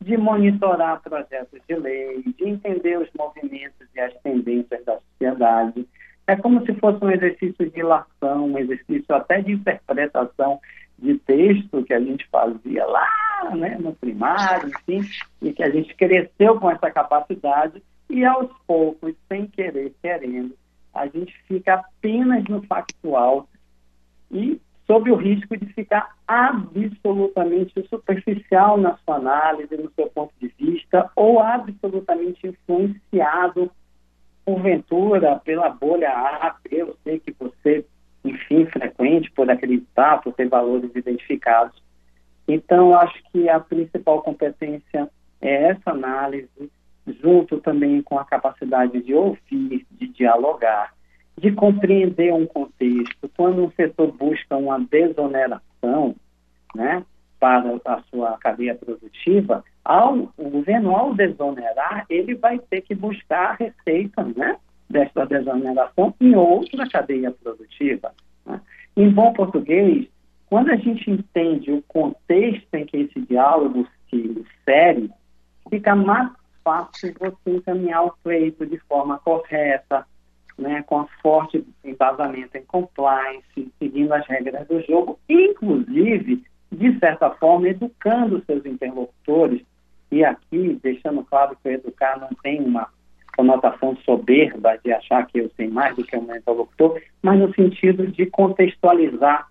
de 0.00 0.16
monitorar 0.16 1.02
projetos 1.02 1.60
de 1.68 1.74
lei, 1.74 2.22
de 2.22 2.48
entender 2.48 2.98
os 2.98 3.08
movimentos 3.18 3.88
e 3.94 4.00
as 4.00 4.14
tendências 4.22 4.84
da 4.84 4.98
sociedade. 4.98 5.86
É 6.26 6.36
como 6.36 6.64
se 6.64 6.74
fosse 6.74 7.04
um 7.04 7.10
exercício 7.10 7.70
de 7.70 7.80
ilação, 7.80 8.46
um 8.46 8.58
exercício 8.58 9.14
até 9.14 9.42
de 9.42 9.52
interpretação 9.52 10.60
de 11.04 11.18
texto 11.18 11.84
que 11.84 11.92
a 11.92 12.00
gente 12.00 12.26
fazia 12.28 12.86
lá 12.86 13.50
né, 13.54 13.76
no 13.78 13.94
primário, 13.94 14.70
enfim, 14.70 15.06
e 15.42 15.52
que 15.52 15.62
a 15.62 15.70
gente 15.70 15.94
cresceu 15.94 16.58
com 16.58 16.70
essa 16.70 16.90
capacidade 16.90 17.82
e 18.08 18.24
aos 18.24 18.50
poucos, 18.66 19.14
sem 19.28 19.46
querer, 19.46 19.92
querendo, 20.00 20.56
a 20.94 21.06
gente 21.06 21.34
fica 21.46 21.74
apenas 21.74 22.44
no 22.44 22.62
factual 22.62 23.46
e 24.30 24.58
sob 24.86 25.10
o 25.10 25.16
risco 25.16 25.56
de 25.56 25.66
ficar 25.66 26.14
absolutamente 26.26 27.86
superficial 27.88 28.78
na 28.78 28.96
sua 28.98 29.16
análise, 29.16 29.76
no 29.76 29.90
seu 29.92 30.08
ponto 30.08 30.32
de 30.40 30.52
vista, 30.58 31.10
ou 31.16 31.40
absolutamente 31.40 32.46
influenciado, 32.46 33.70
porventura, 34.44 35.40
pela 35.44 35.70
bolha 35.70 36.10
A, 36.10 36.54
B, 36.62 36.82
eu 36.82 36.96
sei 37.02 37.18
que 37.18 37.34
você, 37.38 37.84
enfim, 38.24 38.64
frequente 38.66 39.30
por 39.32 39.50
acreditar, 39.50 40.20
por 40.22 40.32
ter 40.32 40.48
valores 40.48 40.90
identificados. 40.94 41.82
Então, 42.48 42.96
acho 42.96 43.22
que 43.30 43.48
a 43.48 43.60
principal 43.60 44.22
competência 44.22 45.08
é 45.40 45.70
essa 45.70 45.90
análise, 45.90 46.70
junto 47.20 47.58
também 47.58 48.02
com 48.02 48.18
a 48.18 48.24
capacidade 48.24 49.02
de 49.02 49.14
ouvir, 49.14 49.86
de 49.90 50.08
dialogar, 50.08 50.94
de 51.38 51.52
compreender 51.52 52.32
um 52.32 52.46
contexto. 52.46 53.30
Quando 53.36 53.64
um 53.64 53.70
setor 53.72 54.12
busca 54.12 54.56
uma 54.56 54.78
desoneração 54.78 56.14
né, 56.74 57.04
para 57.38 57.78
a 57.84 58.02
sua 58.10 58.38
cadeia 58.38 58.74
produtiva, 58.74 59.62
ao, 59.84 60.32
o 60.36 60.50
governo, 60.50 60.96
ao 60.96 61.14
desonerar, 61.14 62.06
ele 62.08 62.34
vai 62.34 62.58
ter 62.58 62.80
que 62.80 62.94
buscar 62.94 63.50
a 63.50 63.54
receita 63.54 64.24
né, 64.36 64.56
dessa 64.94 65.26
desoneração 65.26 66.14
em 66.20 66.36
outra 66.36 66.88
cadeia 66.88 67.32
produtiva. 67.32 68.14
Né? 68.46 68.60
Em 68.96 69.10
bom 69.10 69.32
português, 69.32 70.06
quando 70.46 70.70
a 70.70 70.76
gente 70.76 71.10
entende 71.10 71.72
o 71.72 71.82
contexto 71.82 72.72
em 72.74 72.86
que 72.86 72.98
esse 72.98 73.20
diálogo 73.22 73.88
se 74.08 74.16
insere, 74.16 75.10
fica 75.68 75.96
mais 75.96 76.30
fácil 76.62 77.12
você 77.18 77.56
encaminhar 77.56 78.04
o 78.04 78.14
pleito 78.22 78.64
de 78.64 78.78
forma 78.88 79.18
correta, 79.18 80.06
né, 80.56 80.84
com 80.86 81.04
forte 81.20 81.66
embasamento 81.82 82.56
em 82.56 82.64
compliance, 82.64 83.72
seguindo 83.76 84.12
as 84.12 84.24
regras 84.28 84.68
do 84.68 84.80
jogo, 84.82 85.18
inclusive, 85.28 86.44
de 86.70 86.98
certa 87.00 87.30
forma, 87.30 87.68
educando 87.68 88.44
seus 88.46 88.64
interlocutores. 88.64 89.62
E 90.12 90.24
aqui, 90.24 90.78
deixando 90.80 91.24
claro 91.24 91.56
que 91.60 91.68
educar 91.68 92.20
não 92.20 92.30
tem 92.40 92.60
uma 92.60 92.88
conotação 93.36 93.96
soberba 94.04 94.78
de 94.84 94.92
achar 94.92 95.26
que 95.26 95.38
eu 95.38 95.50
sei 95.56 95.68
mais 95.68 95.96
do 95.96 96.04
que 96.04 96.16
o 96.16 96.22
meu 96.22 96.36
interlocutor, 96.36 97.00
mas 97.22 97.38
no 97.38 97.52
sentido 97.54 98.06
de 98.06 98.26
contextualizar 98.26 99.48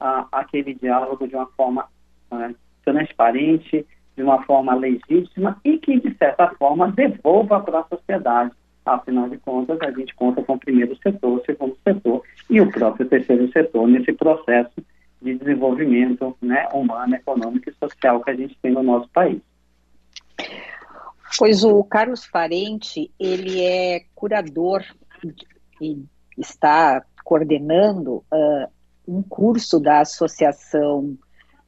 ah, 0.00 0.26
aquele 0.32 0.74
diálogo 0.74 1.26
de 1.26 1.34
uma 1.34 1.46
forma 1.56 1.86
ah, 2.30 2.50
transparente, 2.84 3.86
de 4.16 4.22
uma 4.22 4.42
forma 4.44 4.74
legítima 4.74 5.58
e 5.64 5.78
que, 5.78 6.00
de 6.00 6.14
certa 6.16 6.48
forma, 6.54 6.90
devolva 6.90 7.60
para 7.60 7.80
a 7.80 7.84
sociedade 7.84 8.52
Afinal 8.88 9.28
de 9.28 9.36
contas, 9.38 9.78
a 9.82 9.90
gente 9.90 10.14
conta 10.14 10.42
com 10.42 10.54
o 10.54 10.58
primeiro 10.58 10.96
setor, 11.02 11.38
o 11.38 11.44
segundo 11.44 11.76
setor 11.84 12.22
e 12.48 12.60
o 12.60 12.70
próprio 12.70 13.06
terceiro 13.06 13.50
setor 13.52 13.86
nesse 13.86 14.12
processo 14.12 14.82
de 15.20 15.34
desenvolvimento 15.34 16.34
né, 16.40 16.66
humano, 16.72 17.14
econômico 17.14 17.68
e 17.68 17.74
social 17.74 18.22
que 18.22 18.30
a 18.30 18.34
gente 18.34 18.56
tem 18.62 18.72
no 18.72 18.82
nosso 18.82 19.08
país. 19.10 19.40
Pois 21.36 21.64
o 21.64 21.84
Carlos 21.84 22.26
Parente, 22.26 23.12
ele 23.18 23.62
é 23.62 24.04
curador 24.14 24.84
e 25.80 26.02
está 26.36 27.04
coordenando 27.24 28.24
uh, 28.32 28.68
um 29.06 29.22
curso 29.22 29.78
da 29.78 30.00
Associação 30.00 31.16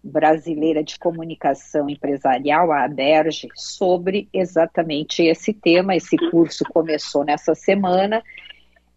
Brasileira 0.03 0.83
de 0.83 0.99
Comunicação 0.99 1.89
Empresarial, 1.89 2.73
a 2.73 2.85
ABERGE, 2.85 3.49
sobre 3.55 4.29
exatamente 4.33 5.23
esse 5.23 5.53
tema. 5.53 5.95
Esse 5.95 6.17
curso 6.31 6.65
começou 6.73 7.25
nessa 7.25 7.55
semana 7.55 8.23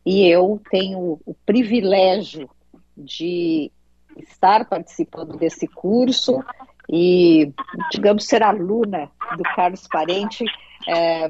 e 0.06 0.26
eu 0.28 0.62
tenho 0.72 1.20
o 1.26 1.36
privilégio 1.46 2.50
de 2.96 3.72
estar 4.18 4.66
participando 4.66 5.38
desse 5.38 5.68
curso 5.68 6.44
e, 6.90 7.52
digamos, 7.92 8.26
ser 8.26 8.44
aluna 8.44 9.10
do 9.38 9.44
Carlos 9.56 9.88
Parente. 9.88 10.46
É, 10.88 11.30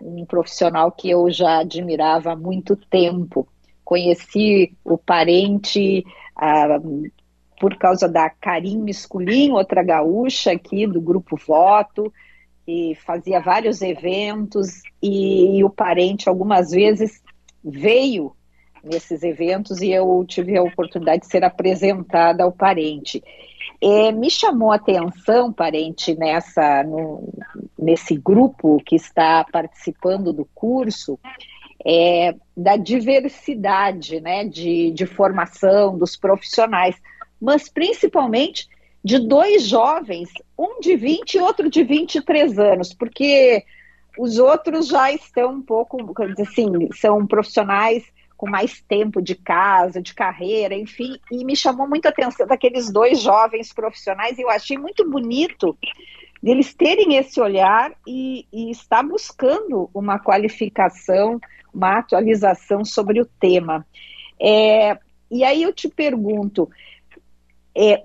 um 0.00 0.24
profissional 0.26 0.92
que 0.92 1.08
eu 1.08 1.30
já 1.30 1.60
admirava 1.60 2.32
há 2.32 2.36
muito 2.36 2.76
tempo. 2.76 3.48
Conheci 3.84 4.76
o 4.84 4.98
parente 4.98 6.04
ah, 6.36 6.78
por 7.58 7.76
causa 7.76 8.08
da 8.08 8.28
Karim 8.28 8.78
Misculin, 8.78 9.52
outra 9.52 9.82
gaúcha 9.82 10.52
aqui 10.52 10.86
do 10.86 11.00
Grupo 11.00 11.36
Voto, 11.36 12.12
que 12.66 12.94
fazia 13.06 13.40
vários 13.40 13.80
eventos, 13.82 14.82
e, 15.02 15.58
e 15.58 15.64
o 15.64 15.70
parente 15.70 16.28
algumas 16.28 16.70
vezes 16.70 17.22
veio 17.64 18.34
nesses 18.82 19.22
eventos 19.22 19.80
e 19.80 19.92
eu 19.92 20.24
tive 20.26 20.56
a 20.56 20.62
oportunidade 20.62 21.22
de 21.22 21.28
ser 21.28 21.44
apresentada 21.44 22.42
ao 22.42 22.50
parente. 22.50 23.22
É, 23.84 24.12
me 24.12 24.30
chamou 24.30 24.70
a 24.70 24.76
atenção, 24.76 25.52
parente, 25.52 26.14
nessa, 26.14 26.84
no, 26.84 27.28
nesse 27.76 28.14
grupo 28.14 28.80
que 28.86 28.94
está 28.94 29.44
participando 29.50 30.32
do 30.32 30.48
curso, 30.54 31.18
é, 31.84 32.32
da 32.56 32.76
diversidade 32.76 34.20
né, 34.20 34.44
de, 34.44 34.92
de 34.92 35.04
formação 35.04 35.98
dos 35.98 36.16
profissionais, 36.16 36.94
mas 37.40 37.68
principalmente 37.68 38.68
de 39.04 39.18
dois 39.18 39.66
jovens, 39.66 40.30
um 40.56 40.78
de 40.78 40.94
20 40.94 41.34
e 41.34 41.40
outro 41.40 41.68
de 41.68 41.82
23 41.82 42.56
anos, 42.60 42.94
porque 42.94 43.64
os 44.16 44.38
outros 44.38 44.86
já 44.86 45.10
estão 45.10 45.54
um 45.54 45.62
pouco, 45.62 45.98
assim, 46.40 46.88
são 46.94 47.26
profissionais 47.26 48.04
com 48.42 48.50
mais 48.50 48.82
tempo 48.88 49.22
de 49.22 49.36
casa, 49.36 50.02
de 50.02 50.12
carreira, 50.12 50.74
enfim, 50.74 51.16
e 51.30 51.44
me 51.44 51.54
chamou 51.54 51.88
muito 51.88 52.06
a 52.06 52.08
atenção 52.08 52.44
daqueles 52.44 52.90
dois 52.90 53.20
jovens 53.20 53.72
profissionais, 53.72 54.36
e 54.36 54.42
eu 54.42 54.50
achei 54.50 54.76
muito 54.76 55.08
bonito 55.08 55.78
eles 56.42 56.74
terem 56.74 57.14
esse 57.14 57.40
olhar 57.40 57.92
e, 58.04 58.44
e 58.52 58.68
estar 58.72 59.04
buscando 59.04 59.88
uma 59.94 60.18
qualificação, 60.18 61.40
uma 61.72 61.98
atualização 61.98 62.84
sobre 62.84 63.20
o 63.20 63.26
tema. 63.38 63.86
É, 64.40 64.98
e 65.30 65.44
aí 65.44 65.62
eu 65.62 65.72
te 65.72 65.88
pergunto, 65.88 66.68
é, 67.76 68.02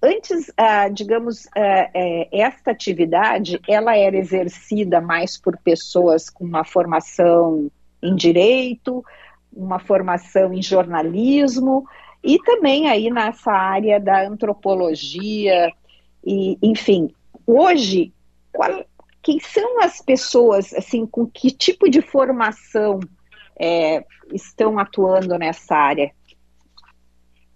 antes, 0.00 0.52
ah, 0.56 0.88
digamos, 0.88 1.48
ah, 1.48 1.90
é, 1.92 2.28
esta 2.30 2.70
atividade, 2.70 3.60
ela 3.66 3.96
era 3.96 4.16
exercida 4.16 5.00
mais 5.00 5.36
por 5.36 5.58
pessoas 5.58 6.30
com 6.30 6.44
uma 6.44 6.62
formação 6.62 7.68
em 8.00 8.14
direito, 8.14 9.04
uma 9.52 9.78
formação 9.78 10.52
em 10.52 10.62
jornalismo 10.62 11.86
e 12.22 12.38
também 12.38 12.88
aí 12.88 13.10
nessa 13.10 13.52
área 13.52 13.98
da 13.98 14.26
antropologia. 14.26 15.72
E 16.24 16.58
enfim 16.62 17.10
hoje 17.46 18.12
qual, 18.52 18.84
quem 19.22 19.40
são 19.40 19.80
as 19.80 20.00
pessoas 20.00 20.72
assim 20.74 21.06
com 21.06 21.26
que 21.26 21.50
tipo 21.50 21.88
de 21.88 22.02
formação 22.02 23.00
é, 23.58 24.04
estão 24.32 24.78
atuando 24.78 25.38
nessa 25.38 25.74
área? 25.74 26.10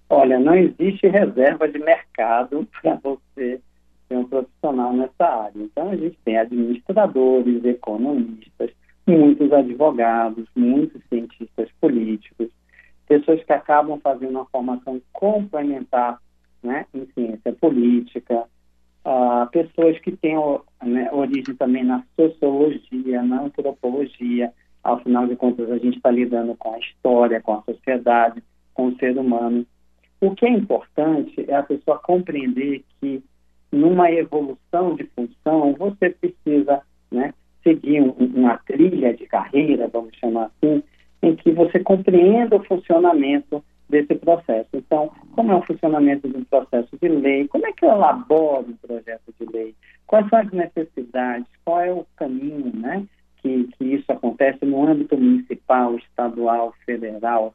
Olha 0.09 0.39
não 0.39 0.55
existe 0.55 1.07
reserva 1.07 1.69
de 1.69 1.79
mercado 1.79 2.67
para 2.81 2.95
você 2.97 3.61
ser 4.09 4.17
um 4.17 4.25
profissional 4.25 4.93
nessa 4.93 5.25
área. 5.25 5.63
Então 5.63 5.91
a 5.91 5.97
gente 5.97 6.19
tem 6.25 6.39
administradores 6.39 7.65
economistas 7.65 8.71
muitos 9.07 9.53
advogados, 9.53 10.47
muitos 10.55 11.03
cientistas 11.09 11.69
políticos, 11.81 12.49
pessoas 13.07 13.43
que 13.45 13.53
acabam 13.53 14.01
fazendo 14.01 14.31
uma 14.31 14.47
formação 14.47 15.01
complementar 15.13 16.19
né, 16.63 16.87
em 16.95 17.07
ciência 17.13 17.53
política, 17.53 18.45
uh, 19.05 19.51
pessoas 19.51 19.99
que 20.01 20.13
têm 20.13 20.37
né, 20.83 21.11
origem 21.13 21.55
também 21.55 21.85
na 21.85 22.03
sociologia, 22.17 23.23
na 23.23 23.43
antropologia. 23.43 24.53
Ao 24.83 25.01
final 25.01 25.27
de 25.27 25.37
contas, 25.37 25.71
a 25.71 25.79
gente 25.79 25.97
está 25.97 26.11
lidando 26.11 26.55
com 26.57 26.75
a 26.75 26.79
história, 26.79 27.41
com 27.41 27.55
a 27.55 27.63
sociedade, 27.63 28.43
com 28.73 28.89
o 28.89 28.97
ser 28.97 29.17
humano. 29.19 29.67
O 30.21 30.35
que 30.35 30.47
é 30.47 30.51
importante 30.51 31.45
é 31.49 31.55
a 31.55 31.63
pessoa 31.63 31.99
compreender 31.99 32.85
que 33.01 33.23
numa 33.71 34.11
evolução 34.11 34.95
de 34.95 35.05
função, 35.05 35.75
você 35.75 36.11
precisa 36.11 36.81
né, 37.11 37.35
seguir 37.65 38.01
um, 38.01 38.11
uma 38.11 38.59
trilha 38.59 39.13
de 39.13 39.27
carreira, 39.27 39.89
vamos 39.89 40.15
chamar 40.17 40.51
assim, 40.63 40.83
em 41.23 41.35
que 41.35 41.51
você 41.51 41.81
compreenda 41.81 42.55
o 42.55 42.65
funcionamento 42.65 43.65
desse 43.89 44.15
processo. 44.15 44.69
Então, 44.75 45.11
como 45.33 45.53
é 45.53 45.57
o 45.57 45.63
funcionamento 45.63 46.29
de 46.29 46.37
um 46.37 46.45
processo 46.45 46.97
de 47.01 47.09
lei? 47.09 47.49
Como 47.49 47.67
é 47.67 47.73
que 47.73 47.85
eu 47.85 47.91
elaboro 47.91 48.69
um 48.69 48.77
projeto 48.77 49.35
de 49.39 49.47
lei? 49.53 49.75
Quais 50.07 50.29
são 50.29 50.39
as 50.39 50.51
necessidades? 50.51 51.47
Qual 51.65 51.81
é 51.81 51.93
o 51.93 52.07
caminho, 52.17 52.73
né? 52.75 53.05
Que, 53.39 53.69
que 53.77 53.85
isso 53.85 54.11
acontece 54.11 54.65
no 54.65 54.87
âmbito 54.87 55.17
municipal, 55.17 55.97
estadual, 55.97 56.75
federal. 56.87 57.55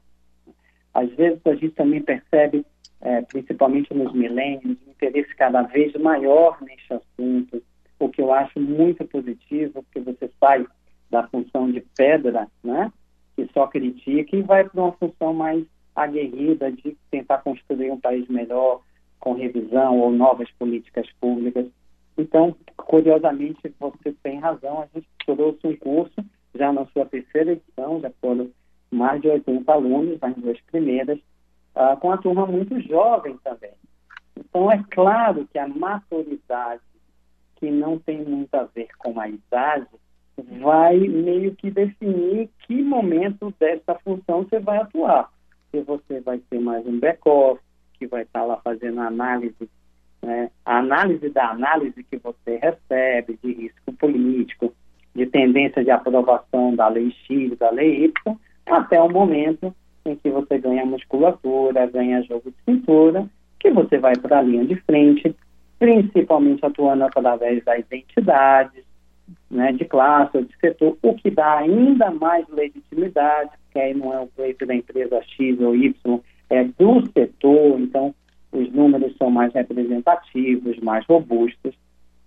Às 0.94 1.10
vezes 1.14 1.40
a 1.46 1.54
gente 1.54 1.70
também 1.70 2.02
percebe, 2.02 2.64
é, 3.00 3.22
principalmente 3.22 3.92
nos 3.94 4.12
milênios, 4.12 4.64
um 4.64 4.90
interesse 4.90 5.34
cada 5.36 5.62
vez 5.62 5.92
maior 5.94 6.58
neste 6.62 6.92
assunto, 6.92 7.62
o 8.00 8.08
que 8.08 8.22
eu 8.22 8.32
acho 8.32 8.58
muito 8.58 9.04
positivo, 9.04 9.82
porque 9.82 10.00
você 10.00 10.30
sai 10.40 10.66
da 11.10 11.26
função 11.28 11.70
de 11.70 11.80
pedra, 11.96 12.48
né, 12.64 12.90
que 13.36 13.48
só 13.52 13.66
critica, 13.66 14.36
e 14.36 14.42
vai 14.42 14.68
para 14.68 14.80
uma 14.80 14.92
função 14.92 15.34
mais 15.34 15.64
aguerrida 15.94 16.72
de 16.72 16.96
tentar 17.10 17.38
construir 17.38 17.90
um 17.90 18.00
país 18.00 18.26
melhor, 18.28 18.80
com 19.18 19.34
revisão 19.34 19.98
ou 19.98 20.10
novas 20.10 20.50
políticas 20.52 21.06
públicas. 21.20 21.66
Então, 22.16 22.56
curiosamente, 22.76 23.60
você 23.78 24.14
tem 24.22 24.38
razão, 24.38 24.80
a 24.80 24.86
gente 24.94 25.06
trouxe 25.26 25.66
um 25.66 25.76
curso, 25.76 26.14
já 26.54 26.72
na 26.72 26.86
sua 26.86 27.04
terceira 27.04 27.52
edição, 27.52 28.00
já 28.00 28.10
foram 28.20 28.50
mais 28.90 29.20
de 29.20 29.28
80 29.28 29.70
alunos, 29.70 30.18
nas 30.20 30.34
duas 30.36 30.58
primeiras, 30.62 31.18
uh, 31.76 31.96
com 32.00 32.10
a 32.10 32.16
turma 32.16 32.46
muito 32.46 32.80
jovem 32.80 33.38
também. 33.44 33.72
Então, 34.38 34.70
é 34.72 34.82
claro 34.90 35.46
que 35.52 35.58
a 35.58 35.68
maturidade 35.68 36.82
que 37.60 37.70
não 37.70 37.98
tem 37.98 38.24
muito 38.24 38.54
a 38.54 38.64
ver 38.64 38.88
com 38.98 39.20
a 39.20 39.28
idade, 39.28 39.86
vai 40.60 40.98
meio 40.98 41.54
que 41.54 41.70
definir 41.70 42.48
que 42.66 42.82
momento 42.82 43.54
dessa 43.60 43.94
função 43.96 44.44
você 44.44 44.58
vai 44.58 44.78
atuar. 44.78 45.30
Se 45.70 45.80
você 45.82 46.20
vai 46.20 46.40
ser 46.48 46.58
mais 46.58 46.84
um 46.86 46.98
back-off, 46.98 47.60
que 47.98 48.06
vai 48.06 48.22
estar 48.22 48.44
lá 48.44 48.56
fazendo 48.64 49.00
análise, 49.00 49.68
né, 50.22 50.50
a 50.64 50.78
análise 50.78 51.28
da 51.28 51.50
análise 51.50 52.02
que 52.02 52.16
você 52.16 52.56
recebe 52.56 53.38
de 53.42 53.52
risco 53.52 53.92
político, 53.92 54.72
de 55.14 55.26
tendência 55.26 55.84
de 55.84 55.90
aprovação 55.90 56.74
da 56.74 56.88
lei 56.88 57.10
X, 57.26 57.56
da 57.58 57.70
lei 57.70 58.06
Y, 58.06 58.36
até 58.66 59.00
o 59.00 59.10
momento 59.10 59.74
em 60.04 60.16
que 60.16 60.30
você 60.30 60.58
ganha 60.58 60.86
musculatura, 60.86 61.86
ganha 61.86 62.22
jogo 62.22 62.50
de 62.50 62.56
cintura, 62.64 63.28
que 63.58 63.70
você 63.70 63.98
vai 63.98 64.16
para 64.16 64.38
a 64.38 64.42
linha 64.42 64.64
de 64.64 64.76
frente 64.76 65.36
principalmente 65.80 66.64
atuando 66.64 67.04
através 67.04 67.64
da 67.64 67.76
identidade 67.78 68.84
né, 69.50 69.72
de 69.72 69.86
classe 69.86 70.36
ou 70.36 70.44
de 70.44 70.54
setor, 70.58 70.96
o 71.02 71.14
que 71.14 71.30
dá 71.30 71.58
ainda 71.58 72.10
mais 72.10 72.46
legitimidade, 72.48 73.50
porque 73.64 73.78
aí 73.78 73.94
não 73.94 74.12
é 74.12 74.20
o 74.20 74.26
pleito 74.26 74.66
da 74.66 74.74
empresa 74.74 75.22
X 75.22 75.58
ou 75.58 75.74
Y, 75.74 76.20
é 76.50 76.64
do 76.64 77.06
setor, 77.12 77.80
então 77.80 78.14
os 78.52 78.70
números 78.72 79.16
são 79.16 79.30
mais 79.30 79.54
representativos, 79.54 80.78
mais 80.80 81.06
robustos, 81.06 81.74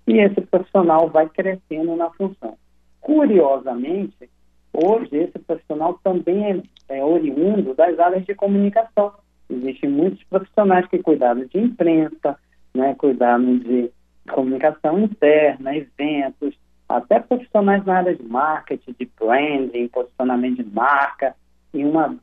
e 0.07 0.17
esse 0.17 0.41
profissional 0.41 1.07
vai 1.09 1.29
crescendo 1.29 1.95
na 1.95 2.09
função. 2.09 2.57
Curiosamente, 3.01 4.29
hoje 4.73 5.15
esse 5.15 5.37
profissional 5.37 5.99
também 6.03 6.63
é, 6.89 6.97
é 6.97 7.05
oriundo 7.05 7.75
das 7.75 7.99
áreas 7.99 8.25
de 8.25 8.33
comunicação. 8.33 9.13
Existem 9.47 9.91
muitos 9.91 10.23
profissionais 10.23 10.87
que 10.87 10.97
cuidaram 10.97 11.45
de 11.45 11.59
imprensa, 11.59 12.37
né, 12.73 12.95
cuidaram 12.95 13.57
de 13.57 13.91
comunicação 14.31 14.99
interna, 14.99 15.75
eventos, 15.75 16.57
até 16.87 17.19
profissionais 17.19 17.85
na 17.85 17.97
área 17.97 18.15
de 18.15 18.23
marketing, 18.23 18.95
de 18.99 19.09
branding, 19.19 19.87
posicionamento 19.87 20.63
de 20.63 20.69
marca, 20.69 21.35
e 21.73 21.83
uma 21.83 22.15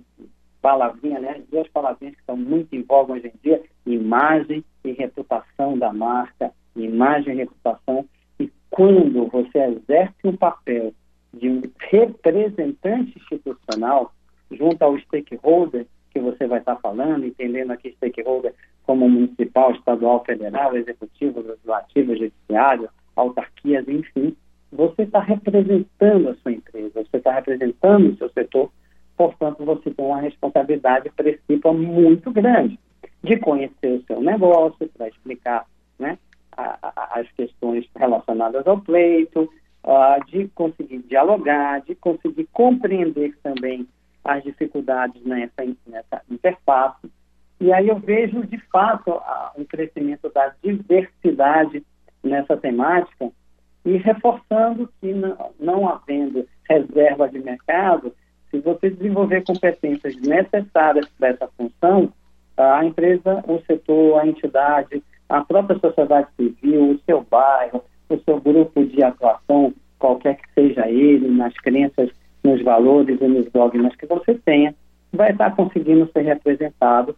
palavrinha, 0.62 1.18
né, 1.18 1.42
duas 1.50 1.68
palavrinhas 1.68 2.14
que 2.14 2.20
estão 2.20 2.36
muito 2.36 2.74
em 2.74 2.82
voga 2.82 3.14
hoje 3.14 3.28
em 3.28 3.38
dia, 3.42 3.62
imagem 3.86 4.64
e 4.84 4.92
reputação 4.92 5.78
da 5.78 5.92
marca, 5.92 6.52
imagem 6.76 7.34
e 7.34 7.38
reputação, 7.38 8.04
e 8.38 8.50
quando 8.70 9.26
você 9.26 9.58
exerce 9.58 10.14
um 10.24 10.36
papel 10.36 10.92
de 11.32 11.48
um 11.48 11.62
representante 11.90 13.18
institucional 13.18 14.12
junto 14.50 14.82
ao 14.82 14.98
stakeholder 14.98 15.86
que 16.11 16.20
você 16.20 16.46
vai 16.46 16.59
estar 16.59 16.77
falando, 16.77 17.27
entendendo 17.27 17.70
aqui 17.70 17.92
stakeholder 17.92 18.55
como 18.85 19.09
municipal, 19.09 19.73
estadual, 19.73 20.25
federal, 20.25 20.77
executivo, 20.77 21.40
legislativo, 21.40 22.16
judiciário, 22.16 22.88
autarquias, 23.16 23.87
enfim, 23.88 24.37
você 24.73 25.03
está 25.03 25.20
representando 25.20 26.29
a 26.29 26.35
sua 26.37 26.53
empresa, 26.53 27.05
você 27.05 27.16
está 27.16 27.33
representando 27.33 28.11
o 28.11 28.16
seu 28.16 28.31
setor, 28.31 28.70
portanto, 29.16 29.64
você 29.64 29.90
tem 29.90 30.05
uma 30.05 30.20
responsabilidade 30.20 31.11
principal 31.11 31.75
muito 31.75 32.31
grande 32.31 32.79
de 33.23 33.37
conhecer 33.37 33.92
o 33.92 34.03
seu 34.05 34.20
negócio, 34.20 34.88
para 34.96 35.09
explicar 35.09 35.66
né, 35.99 36.18
a, 36.57 36.79
a, 36.83 37.20
as 37.20 37.31
questões 37.33 37.87
relacionadas 37.94 38.66
ao 38.66 38.81
pleito, 38.81 39.42
de 39.42 39.61
de 40.31 40.49
conseguir 40.49 40.99
dialogar, 41.09 41.81
de 41.83 41.94
conseguir 41.94 42.46
compreender 42.53 43.37
também 43.42 43.87
as 44.35 44.43
dificuldades 44.43 45.23
nessa, 45.25 45.64
nessa 45.87 46.23
interface. 46.31 47.11
E 47.61 47.73
aí 47.73 47.88
eu 47.88 47.99
vejo, 47.99 48.47
de 48.47 48.59
fato, 48.73 49.21
um 49.57 49.64
crescimento 49.64 50.31
da 50.31 50.55
diversidade 50.62 51.85
nessa 52.23 52.57
temática 52.57 53.31
e 53.85 53.97
reforçando 53.97 54.90
que, 55.01 55.12
não, 55.12 55.51
não 55.59 55.88
havendo 55.88 56.47
reserva 56.69 57.29
de 57.29 57.38
mercado, 57.38 58.14
se 58.51 58.59
você 58.61 58.90
desenvolver 58.90 59.45
competências 59.45 60.16
necessárias 60.16 61.09
para 61.19 61.29
essa 61.29 61.49
função, 61.57 62.12
a 62.57 62.85
empresa, 62.85 63.43
o 63.47 63.61
setor, 63.66 64.21
a 64.21 64.27
entidade, 64.27 65.03
a 65.29 65.43
própria 65.43 65.79
sociedade 65.79 66.29
civil, 66.37 66.93
o 66.93 67.01
seu 67.07 67.23
bairro, 67.23 67.83
o 68.09 68.19
seu 68.19 68.40
grupo 68.40 68.85
de 68.85 69.03
atuação, 69.03 69.73
qualquer 69.99 70.37
que 70.37 70.53
seja 70.55 70.88
ele, 70.88 71.29
nas 71.29 71.55
crenças, 71.55 72.11
nos 72.42 72.62
valores 72.62 73.20
e 73.20 73.29
nos 73.29 73.50
dogmas 73.53 73.94
que 73.96 74.07
você 74.07 74.35
tenha, 74.35 74.74
vai 75.12 75.33
estar 75.33 75.55
conseguindo 75.55 76.09
ser 76.12 76.22
representado 76.22 77.16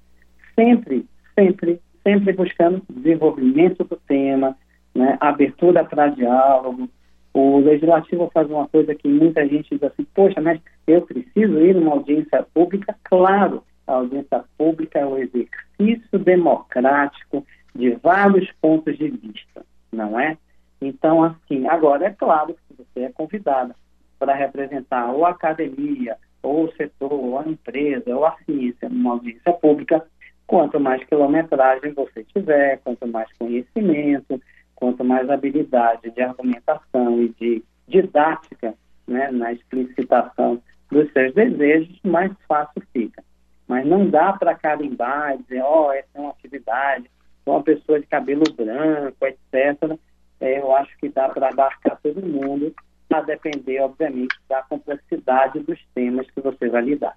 sempre, 0.54 1.06
sempre, 1.34 1.80
sempre 2.02 2.32
buscando 2.32 2.82
desenvolvimento 2.90 3.84
do 3.84 3.96
tema, 3.96 4.56
né, 4.94 5.16
abertura 5.20 5.84
para 5.84 6.08
diálogo. 6.08 6.88
O 7.34 7.58
legislativo 7.58 8.30
faz 8.32 8.50
uma 8.50 8.68
coisa 8.68 8.94
que 8.94 9.08
muita 9.08 9.46
gente 9.46 9.70
diz 9.70 9.82
assim, 9.82 10.06
poxa, 10.14 10.40
mas 10.40 10.60
eu 10.86 11.02
preciso 11.02 11.58
ir 11.58 11.74
numa 11.74 11.92
audiência 11.92 12.44
pública? 12.52 12.94
Claro, 13.04 13.62
a 13.86 13.94
audiência 13.94 14.44
pública 14.58 14.98
é 14.98 15.06
o 15.06 15.16
exercício 15.16 16.18
democrático 16.18 17.46
de 17.74 17.90
vários 18.02 18.50
pontos 18.60 18.98
de 18.98 19.08
vista, 19.08 19.64
não 19.90 20.18
é? 20.20 20.36
Então, 20.80 21.22
assim, 21.22 21.66
agora 21.66 22.06
é 22.06 22.10
claro 22.10 22.54
que 22.54 22.76
você 22.76 23.04
é 23.04 23.12
convidada 23.12 23.74
para 24.22 24.34
representar 24.34 25.12
ou 25.12 25.26
a 25.26 25.30
academia, 25.30 26.16
ou 26.44 26.66
o 26.66 26.72
setor, 26.74 27.12
ou 27.12 27.40
a 27.40 27.42
empresa, 27.44 28.14
ou 28.14 28.24
a 28.24 28.36
ciência 28.46 28.88
numa 28.88 29.14
audiência 29.14 29.52
pública, 29.54 30.06
quanto 30.46 30.78
mais 30.78 31.02
quilometragem 31.06 31.92
você 31.92 32.22
tiver, 32.22 32.78
quanto 32.84 33.04
mais 33.08 33.28
conhecimento, 33.36 34.40
quanto 34.76 35.04
mais 35.04 35.28
habilidade 35.28 36.08
de 36.08 36.22
argumentação 36.22 37.20
e 37.20 37.30
de 37.30 37.64
didática 37.88 38.74
né, 39.08 39.28
na 39.32 39.52
explicitação 39.52 40.62
dos 40.88 41.12
seus 41.12 41.34
desejos, 41.34 41.98
mais 42.04 42.30
fácil 42.46 42.80
fica. 42.92 43.24
Mas 43.66 43.84
não 43.84 44.08
dá 44.08 44.34
para 44.34 44.54
carimbar 44.54 45.34
e 45.34 45.42
dizer, 45.42 45.62
ó, 45.62 45.88
oh, 45.88 45.92
essa 45.92 46.08
é 46.14 46.20
uma 46.20 46.30
atividade, 46.30 47.10
uma 47.44 47.60
pessoa 47.60 47.98
de 47.98 48.06
cabelo 48.06 48.44
branco, 48.54 49.26
etc. 49.26 49.98
É, 50.40 50.60
eu 50.60 50.72
acho 50.76 50.96
que 50.98 51.08
dá 51.08 51.28
para 51.28 51.48
abarcar 51.48 51.98
todo 52.00 52.24
mundo, 52.24 52.72
a 53.14 53.20
depender, 53.20 53.80
obviamente, 53.80 54.34
da 54.48 54.62
complexidade 54.62 55.60
dos 55.60 55.78
temas 55.94 56.30
que 56.30 56.40
você 56.40 56.68
vai 56.68 56.82
lidar. 56.82 57.16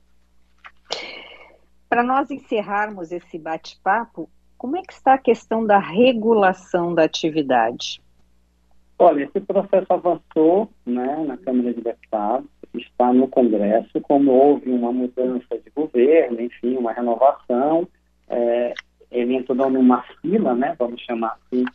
Para 1.90 2.04
nós 2.04 2.30
encerrarmos 2.32 3.12
esse 3.12 3.38
bate-papo, 3.38 4.30
como 4.58 4.78
é 4.78 4.82
que 4.82 4.94
está 4.94 5.14
a 5.14 5.20
questão 5.20 5.66
da 5.66 5.78
regulação 5.78 6.94
da 6.94 7.04
atividade? 7.04 8.02
Olha, 8.98 9.26
esse 9.26 9.40
processo 9.42 9.92
avançou 9.92 10.70
né, 10.86 11.24
na 11.26 11.38
Câmara 11.38 11.74
de 11.74 11.82
Deputados, 11.82 12.50
está 12.74 13.14
no 13.14 13.28
Congresso, 13.28 14.02
como 14.02 14.32
houve 14.32 14.72
uma 14.72 14.92
mudança 14.92 15.58
de 15.58 15.70
governo, 15.76 16.42
enfim, 16.42 16.78
uma 16.78 16.94
renovação, 16.94 17.88
é, 18.30 18.74
ele 19.12 19.36
entrou 19.36 19.70
numa 19.70 20.02
fila, 20.22 20.56
né, 20.56 20.76
vamos 20.78 21.02
chamar 21.02 21.38
assim, 21.46 21.66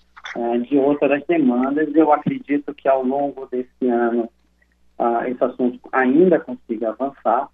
de 0.67 0.79
outras 0.79 1.25
demandas. 1.27 1.95
Eu 1.95 2.13
acredito 2.13 2.75
que 2.75 2.89
ao 2.89 3.05
longo 3.05 3.47
desse 3.47 3.89
ano 3.89 4.29
uh, 4.99 5.25
esse 5.27 5.43
assunto 5.43 5.81
ainda 5.93 6.39
consiga 6.39 6.91
avançar. 6.91 7.49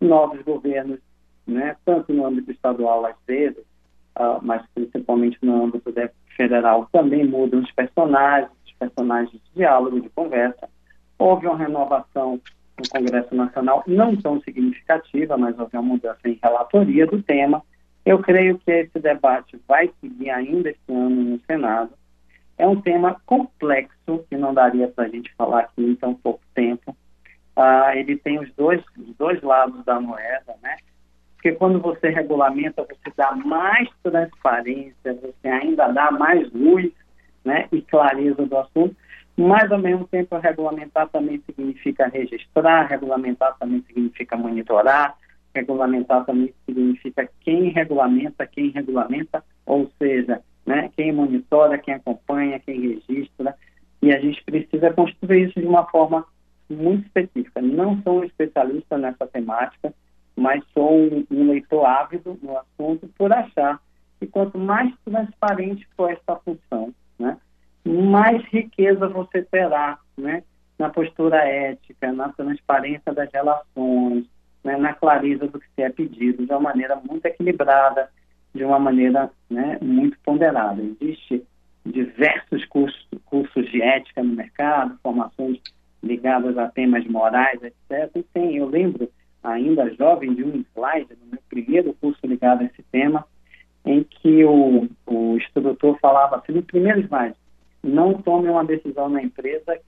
Novos 0.00 0.42
governos, 0.42 1.00
né, 1.46 1.76
tanto 1.84 2.12
no 2.12 2.26
âmbito 2.26 2.50
estadual 2.50 3.06
às 3.06 3.16
vezes, 3.26 3.64
uh, 4.18 4.38
mas 4.42 4.62
principalmente 4.74 5.38
no 5.42 5.64
âmbito 5.64 5.92
federal, 6.36 6.88
também 6.92 7.24
mudam 7.26 7.60
os 7.60 7.70
personagens, 7.72 8.50
os 8.66 8.72
personagens 8.72 9.32
de 9.32 9.40
diálogo, 9.56 10.00
de 10.00 10.08
conversa. 10.10 10.68
Houve 11.18 11.46
uma 11.46 11.56
renovação 11.56 12.40
no 12.76 12.88
Congresso 12.90 13.34
Nacional, 13.34 13.84
não 13.86 14.16
tão 14.16 14.40
significativa, 14.42 15.36
mas 15.36 15.58
houve 15.58 15.76
uma 15.76 15.82
mudança 15.82 16.28
em 16.28 16.38
relatoria 16.42 17.06
do 17.06 17.22
tema. 17.22 17.62
Eu 18.04 18.18
creio 18.18 18.58
que 18.58 18.70
esse 18.70 18.98
debate 18.98 19.58
vai 19.66 19.90
seguir 20.00 20.28
ainda 20.30 20.68
este 20.68 20.92
ano 20.92 21.22
no 21.22 21.40
Senado. 21.46 21.90
É 22.56 22.66
um 22.66 22.80
tema 22.80 23.20
complexo, 23.26 24.24
que 24.28 24.36
não 24.36 24.54
daria 24.54 24.88
para 24.88 25.04
a 25.04 25.08
gente 25.08 25.32
falar 25.34 25.60
aqui 25.60 25.82
em 25.82 25.94
tão 25.96 26.14
pouco 26.14 26.40
tempo. 26.54 26.96
Ah, 27.56 27.96
ele 27.96 28.16
tem 28.16 28.38
os 28.38 28.52
dois, 28.54 28.82
os 28.96 29.16
dois 29.16 29.40
lados 29.42 29.84
da 29.84 30.00
moeda, 30.00 30.54
né? 30.62 30.76
Porque 31.34 31.52
quando 31.52 31.78
você 31.78 32.08
regulamenta, 32.08 32.82
você 32.82 33.12
dá 33.16 33.32
mais 33.32 33.88
transparência, 34.02 35.14
você 35.14 35.48
ainda 35.48 35.88
dá 35.88 36.10
mais 36.10 36.50
luz 36.52 36.90
né, 37.44 37.68
e 37.70 37.82
clareza 37.82 38.46
do 38.46 38.56
assunto, 38.56 38.96
mas 39.36 39.70
ao 39.70 39.78
mesmo 39.78 40.06
tempo 40.08 40.38
regulamentar 40.38 41.08
também 41.08 41.42
significa 41.44 42.06
registrar, 42.08 42.86
regulamentar 42.86 43.56
também 43.58 43.84
significa 43.86 44.36
monitorar, 44.36 45.16
regulamentar 45.54 46.24
também 46.24 46.54
significa 46.64 47.28
quem 47.40 47.68
regulamenta, 47.68 48.46
quem 48.46 48.70
regulamenta, 48.70 49.44
ou 49.66 49.90
seja, 49.98 50.40
né, 50.66 50.90
quem 50.96 51.12
monitora, 51.12 51.78
quem 51.78 51.94
acompanha, 51.94 52.60
quem 52.60 52.80
registra, 52.80 53.54
e 54.02 54.12
a 54.12 54.20
gente 54.20 54.42
precisa 54.44 54.92
construir 54.92 55.48
isso 55.48 55.60
de 55.60 55.66
uma 55.66 55.84
forma 55.86 56.26
muito 56.68 57.06
específica. 57.06 57.60
Não 57.60 58.00
sou 58.02 58.20
um 58.20 58.24
especialista 58.24 58.98
nessa 58.98 59.26
temática, 59.26 59.92
mas 60.36 60.62
sou 60.72 60.92
um, 60.92 61.26
um 61.30 61.50
leitor 61.50 61.84
ávido 61.86 62.38
no 62.42 62.58
assunto 62.58 63.08
por 63.16 63.32
achar 63.32 63.80
que 64.18 64.26
quanto 64.26 64.58
mais 64.58 64.92
transparente 65.04 65.86
for 65.96 66.10
essa 66.10 66.36
função, 66.36 66.92
né, 67.18 67.36
mais 67.84 68.42
riqueza 68.46 69.08
você 69.08 69.42
terá 69.42 69.98
né, 70.16 70.42
na 70.78 70.88
postura 70.88 71.36
ética, 71.36 72.12
na 72.12 72.30
transparência 72.30 73.12
das 73.12 73.30
relações, 73.32 74.24
né, 74.62 74.76
na 74.76 74.94
clareza 74.94 75.46
do 75.46 75.60
que 75.60 75.66
se 75.74 75.82
é 75.82 75.90
pedido, 75.90 76.44
de 76.44 76.50
uma 76.50 76.60
maneira 76.60 76.96
muito 76.96 77.26
equilibrada, 77.26 78.08
de 78.54 78.64
uma 78.64 78.78
maneira 78.78 79.30
né, 79.50 79.78
muito 79.82 80.16
ponderada. 80.24 80.80
Existe 80.80 81.44
diversos 81.84 82.64
cursos, 82.66 83.06
cursos 83.26 83.70
de 83.70 83.82
ética 83.82 84.22
no 84.22 84.34
mercado, 84.34 84.98
formações 85.02 85.58
ligadas 86.02 86.56
a 86.56 86.68
temas 86.68 87.06
morais, 87.06 87.60
etc. 87.62 88.10
E 88.14 88.22
tem, 88.22 88.56
eu 88.56 88.66
lembro 88.66 89.10
ainda 89.42 89.94
jovem, 89.94 90.34
de 90.34 90.44
um 90.44 90.64
slide, 90.74 91.08
no 91.20 91.32
meu 91.32 91.40
primeiro 91.48 91.92
curso 92.00 92.18
ligado 92.26 92.62
a 92.62 92.64
esse 92.64 92.82
tema, 92.90 93.26
em 93.84 94.02
que 94.02 94.44
o, 94.44 94.88
o 95.06 95.36
instrutor 95.36 95.98
falava 96.00 96.36
assim, 96.36 96.52
no 96.52 96.62
primeiro 96.62 97.00
slide, 97.00 97.36
não 97.82 98.14
tome 98.14 98.48
uma 98.48 98.64
decisão 98.64 99.08
na 99.10 99.22
empresa 99.22 99.78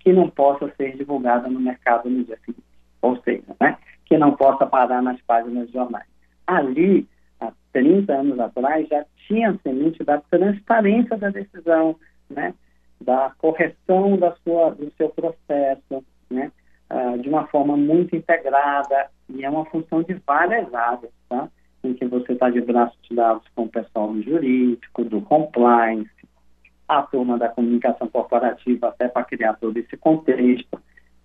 que 0.00 0.12
não 0.12 0.28
possa 0.28 0.70
ser 0.76 0.96
divulgada 0.96 1.48
no 1.48 1.58
mercado 1.58 2.10
no 2.10 2.22
dia 2.24 2.38
seguinte. 2.44 2.62
Ou 3.00 3.16
seja, 3.22 3.44
né, 3.58 3.78
que 4.04 4.18
não 4.18 4.36
possa 4.36 4.66
parar 4.66 5.00
nas 5.00 5.20
páginas 5.22 5.66
de 5.68 5.72
jornais. 5.72 6.06
Ali, 6.46 7.08
há 7.48 7.52
30 7.72 8.12
anos 8.12 8.38
atrás, 8.38 8.88
já 8.88 9.04
tinha 9.26 9.50
a 9.50 9.58
semente 9.58 10.02
da 10.04 10.18
transparência 10.18 11.16
da 11.16 11.30
decisão, 11.30 11.96
né, 12.30 12.54
da 13.00 13.32
correção 13.38 14.16
da 14.16 14.34
sua, 14.36 14.70
do 14.70 14.90
seu 14.96 15.08
processo, 15.10 16.04
né, 16.30 16.50
uh, 16.90 17.18
de 17.18 17.28
uma 17.28 17.46
forma 17.46 17.76
muito 17.76 18.14
integrada 18.16 19.08
e 19.28 19.44
é 19.44 19.50
uma 19.50 19.64
função 19.66 20.02
de 20.02 20.14
várias 20.26 20.72
áreas, 20.72 21.12
tá? 21.28 21.48
Em 21.82 21.94
que 21.94 22.06
você 22.06 22.32
está 22.32 22.48
de 22.48 22.60
braços 22.60 22.98
dados 23.10 23.46
com 23.54 23.64
o 23.64 23.68
pessoal 23.68 24.12
do 24.12 24.22
jurídico, 24.22 25.04
do 25.04 25.20
compliance, 25.20 26.10
a 26.88 27.02
turma 27.02 27.38
da 27.38 27.48
comunicação 27.48 28.08
corporativa, 28.08 28.88
até 28.88 29.08
para 29.08 29.24
criar 29.24 29.54
todo 29.54 29.76
esse 29.76 29.96
contexto. 29.96 30.80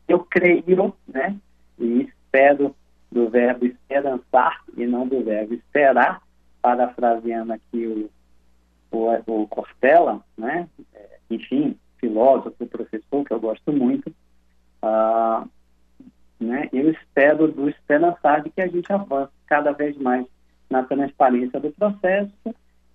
Eu 0.08 0.20
creio, 0.20 0.94
né, 1.08 1.36
e 1.78 2.04
espero 2.04 2.76
do 3.12 3.30
verbo 3.30 3.66
esperançar 3.66 4.64
e 4.78 4.86
não 4.86 5.08
do 5.08 5.24
verbo 5.24 5.54
esperar, 5.54 6.22
parafraseando 6.62 7.54
aqui 7.54 8.10
o, 8.92 8.96
o, 8.96 9.42
o 9.42 9.48
Cortella, 9.48 10.24
né, 10.38 10.68
é, 10.94 11.20
enfim, 11.30 11.78
filósofo, 11.98 12.66
professor, 12.68 13.26
que 13.26 13.34
eu 13.34 13.40
gosto 13.40 13.72
muito, 13.72 14.10
uh, 14.84 15.48
né, 16.40 16.70
eu 16.72 16.90
espero 16.92 17.52
do 17.52 17.70
esperançar 17.70 18.44
de 18.44 18.50
que 18.50 18.62
a 18.62 18.68
gente 18.68 18.92
avance 18.92 19.34
cada 19.48 19.72
vez 19.72 19.98
mais 19.98 20.26
na 20.70 20.84
transparência 20.84 21.60
do 21.60 21.72
processo 21.72 22.32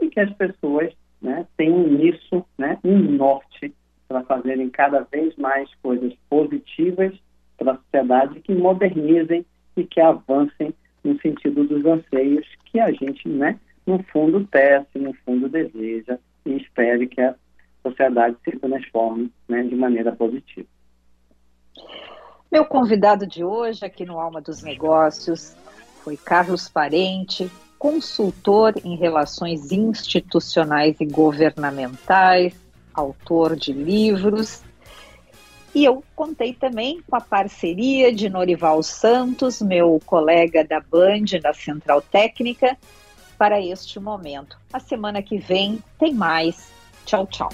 e 0.01 0.09
que 0.09 0.21
as 0.21 0.33
pessoas 0.35 0.93
né, 1.21 1.47
tenham 1.57 1.87
nisso 1.89 2.45
né, 2.57 2.79
um 2.85 2.97
norte 2.99 3.75
para 4.07 4.23
fazerem 4.23 4.71
cada 4.71 5.01
vez 5.01 5.35
mais 5.37 5.69
coisas 5.83 6.15
positivas 6.29 7.13
para 7.57 7.73
a 7.73 7.77
sociedade 7.77 8.41
que 8.41 8.55
modernizem 8.55 9.45
e 9.77 9.85
que 9.85 10.01
avancem 10.01 10.75
no 11.03 11.19
sentido 11.21 11.65
dos 11.65 11.85
anseios 11.85 12.47
que 12.67 12.81
a 12.81 12.91
gente, 12.93 13.29
né, 13.29 13.59
no 13.87 14.03
fundo, 14.05 14.45
tece, 14.47 14.99
no 14.99 15.13
fundo, 15.25 15.49
deseja 15.49 16.19
e 16.47 16.57
espere 16.57 17.07
que 17.07 17.21
a 17.21 17.35
sociedade 17.83 18.37
se 18.45 18.59
transforme 18.59 19.31
né, 19.49 19.63
de 19.63 19.77
maneira 19.77 20.13
positiva. 20.13 20.67
Meu 22.51 22.65
convidado 22.65 23.27
de 23.27 23.45
hoje 23.45 23.85
aqui 23.85 24.07
no 24.07 24.19
Alma 24.19 24.41
dos 24.41 24.63
Negócios 24.63 25.57
foi 26.03 26.17
Carlos 26.17 26.69
Parente, 26.69 27.51
consultor 27.79 28.75
em 28.85 28.97
relações 28.97 29.73
institucionais 29.73 30.97
e 31.01 31.05
governamentais, 31.05 32.55
autor 32.95 33.57
de 33.57 33.73
livros. 33.73 34.63
E 35.75 35.85
eu 35.85 36.05
contei 36.15 36.53
também 36.53 37.03
com 37.09 37.17
a 37.17 37.21
parceria 37.21 38.15
de 38.15 38.29
Norival 38.29 38.83
Santos, 38.83 39.61
meu 39.61 40.01
colega 40.07 40.65
da 40.65 40.81
Band, 40.81 41.41
da 41.43 41.53
Central 41.53 42.01
Técnica, 42.01 42.77
para 43.37 43.61
este 43.61 43.99
momento. 43.99 44.57
A 44.73 44.79
semana 44.79 45.21
que 45.21 45.37
vem 45.37 45.83
tem 45.99 46.15
mais. 46.15 46.71
Tchau, 47.05 47.27
tchau. 47.27 47.49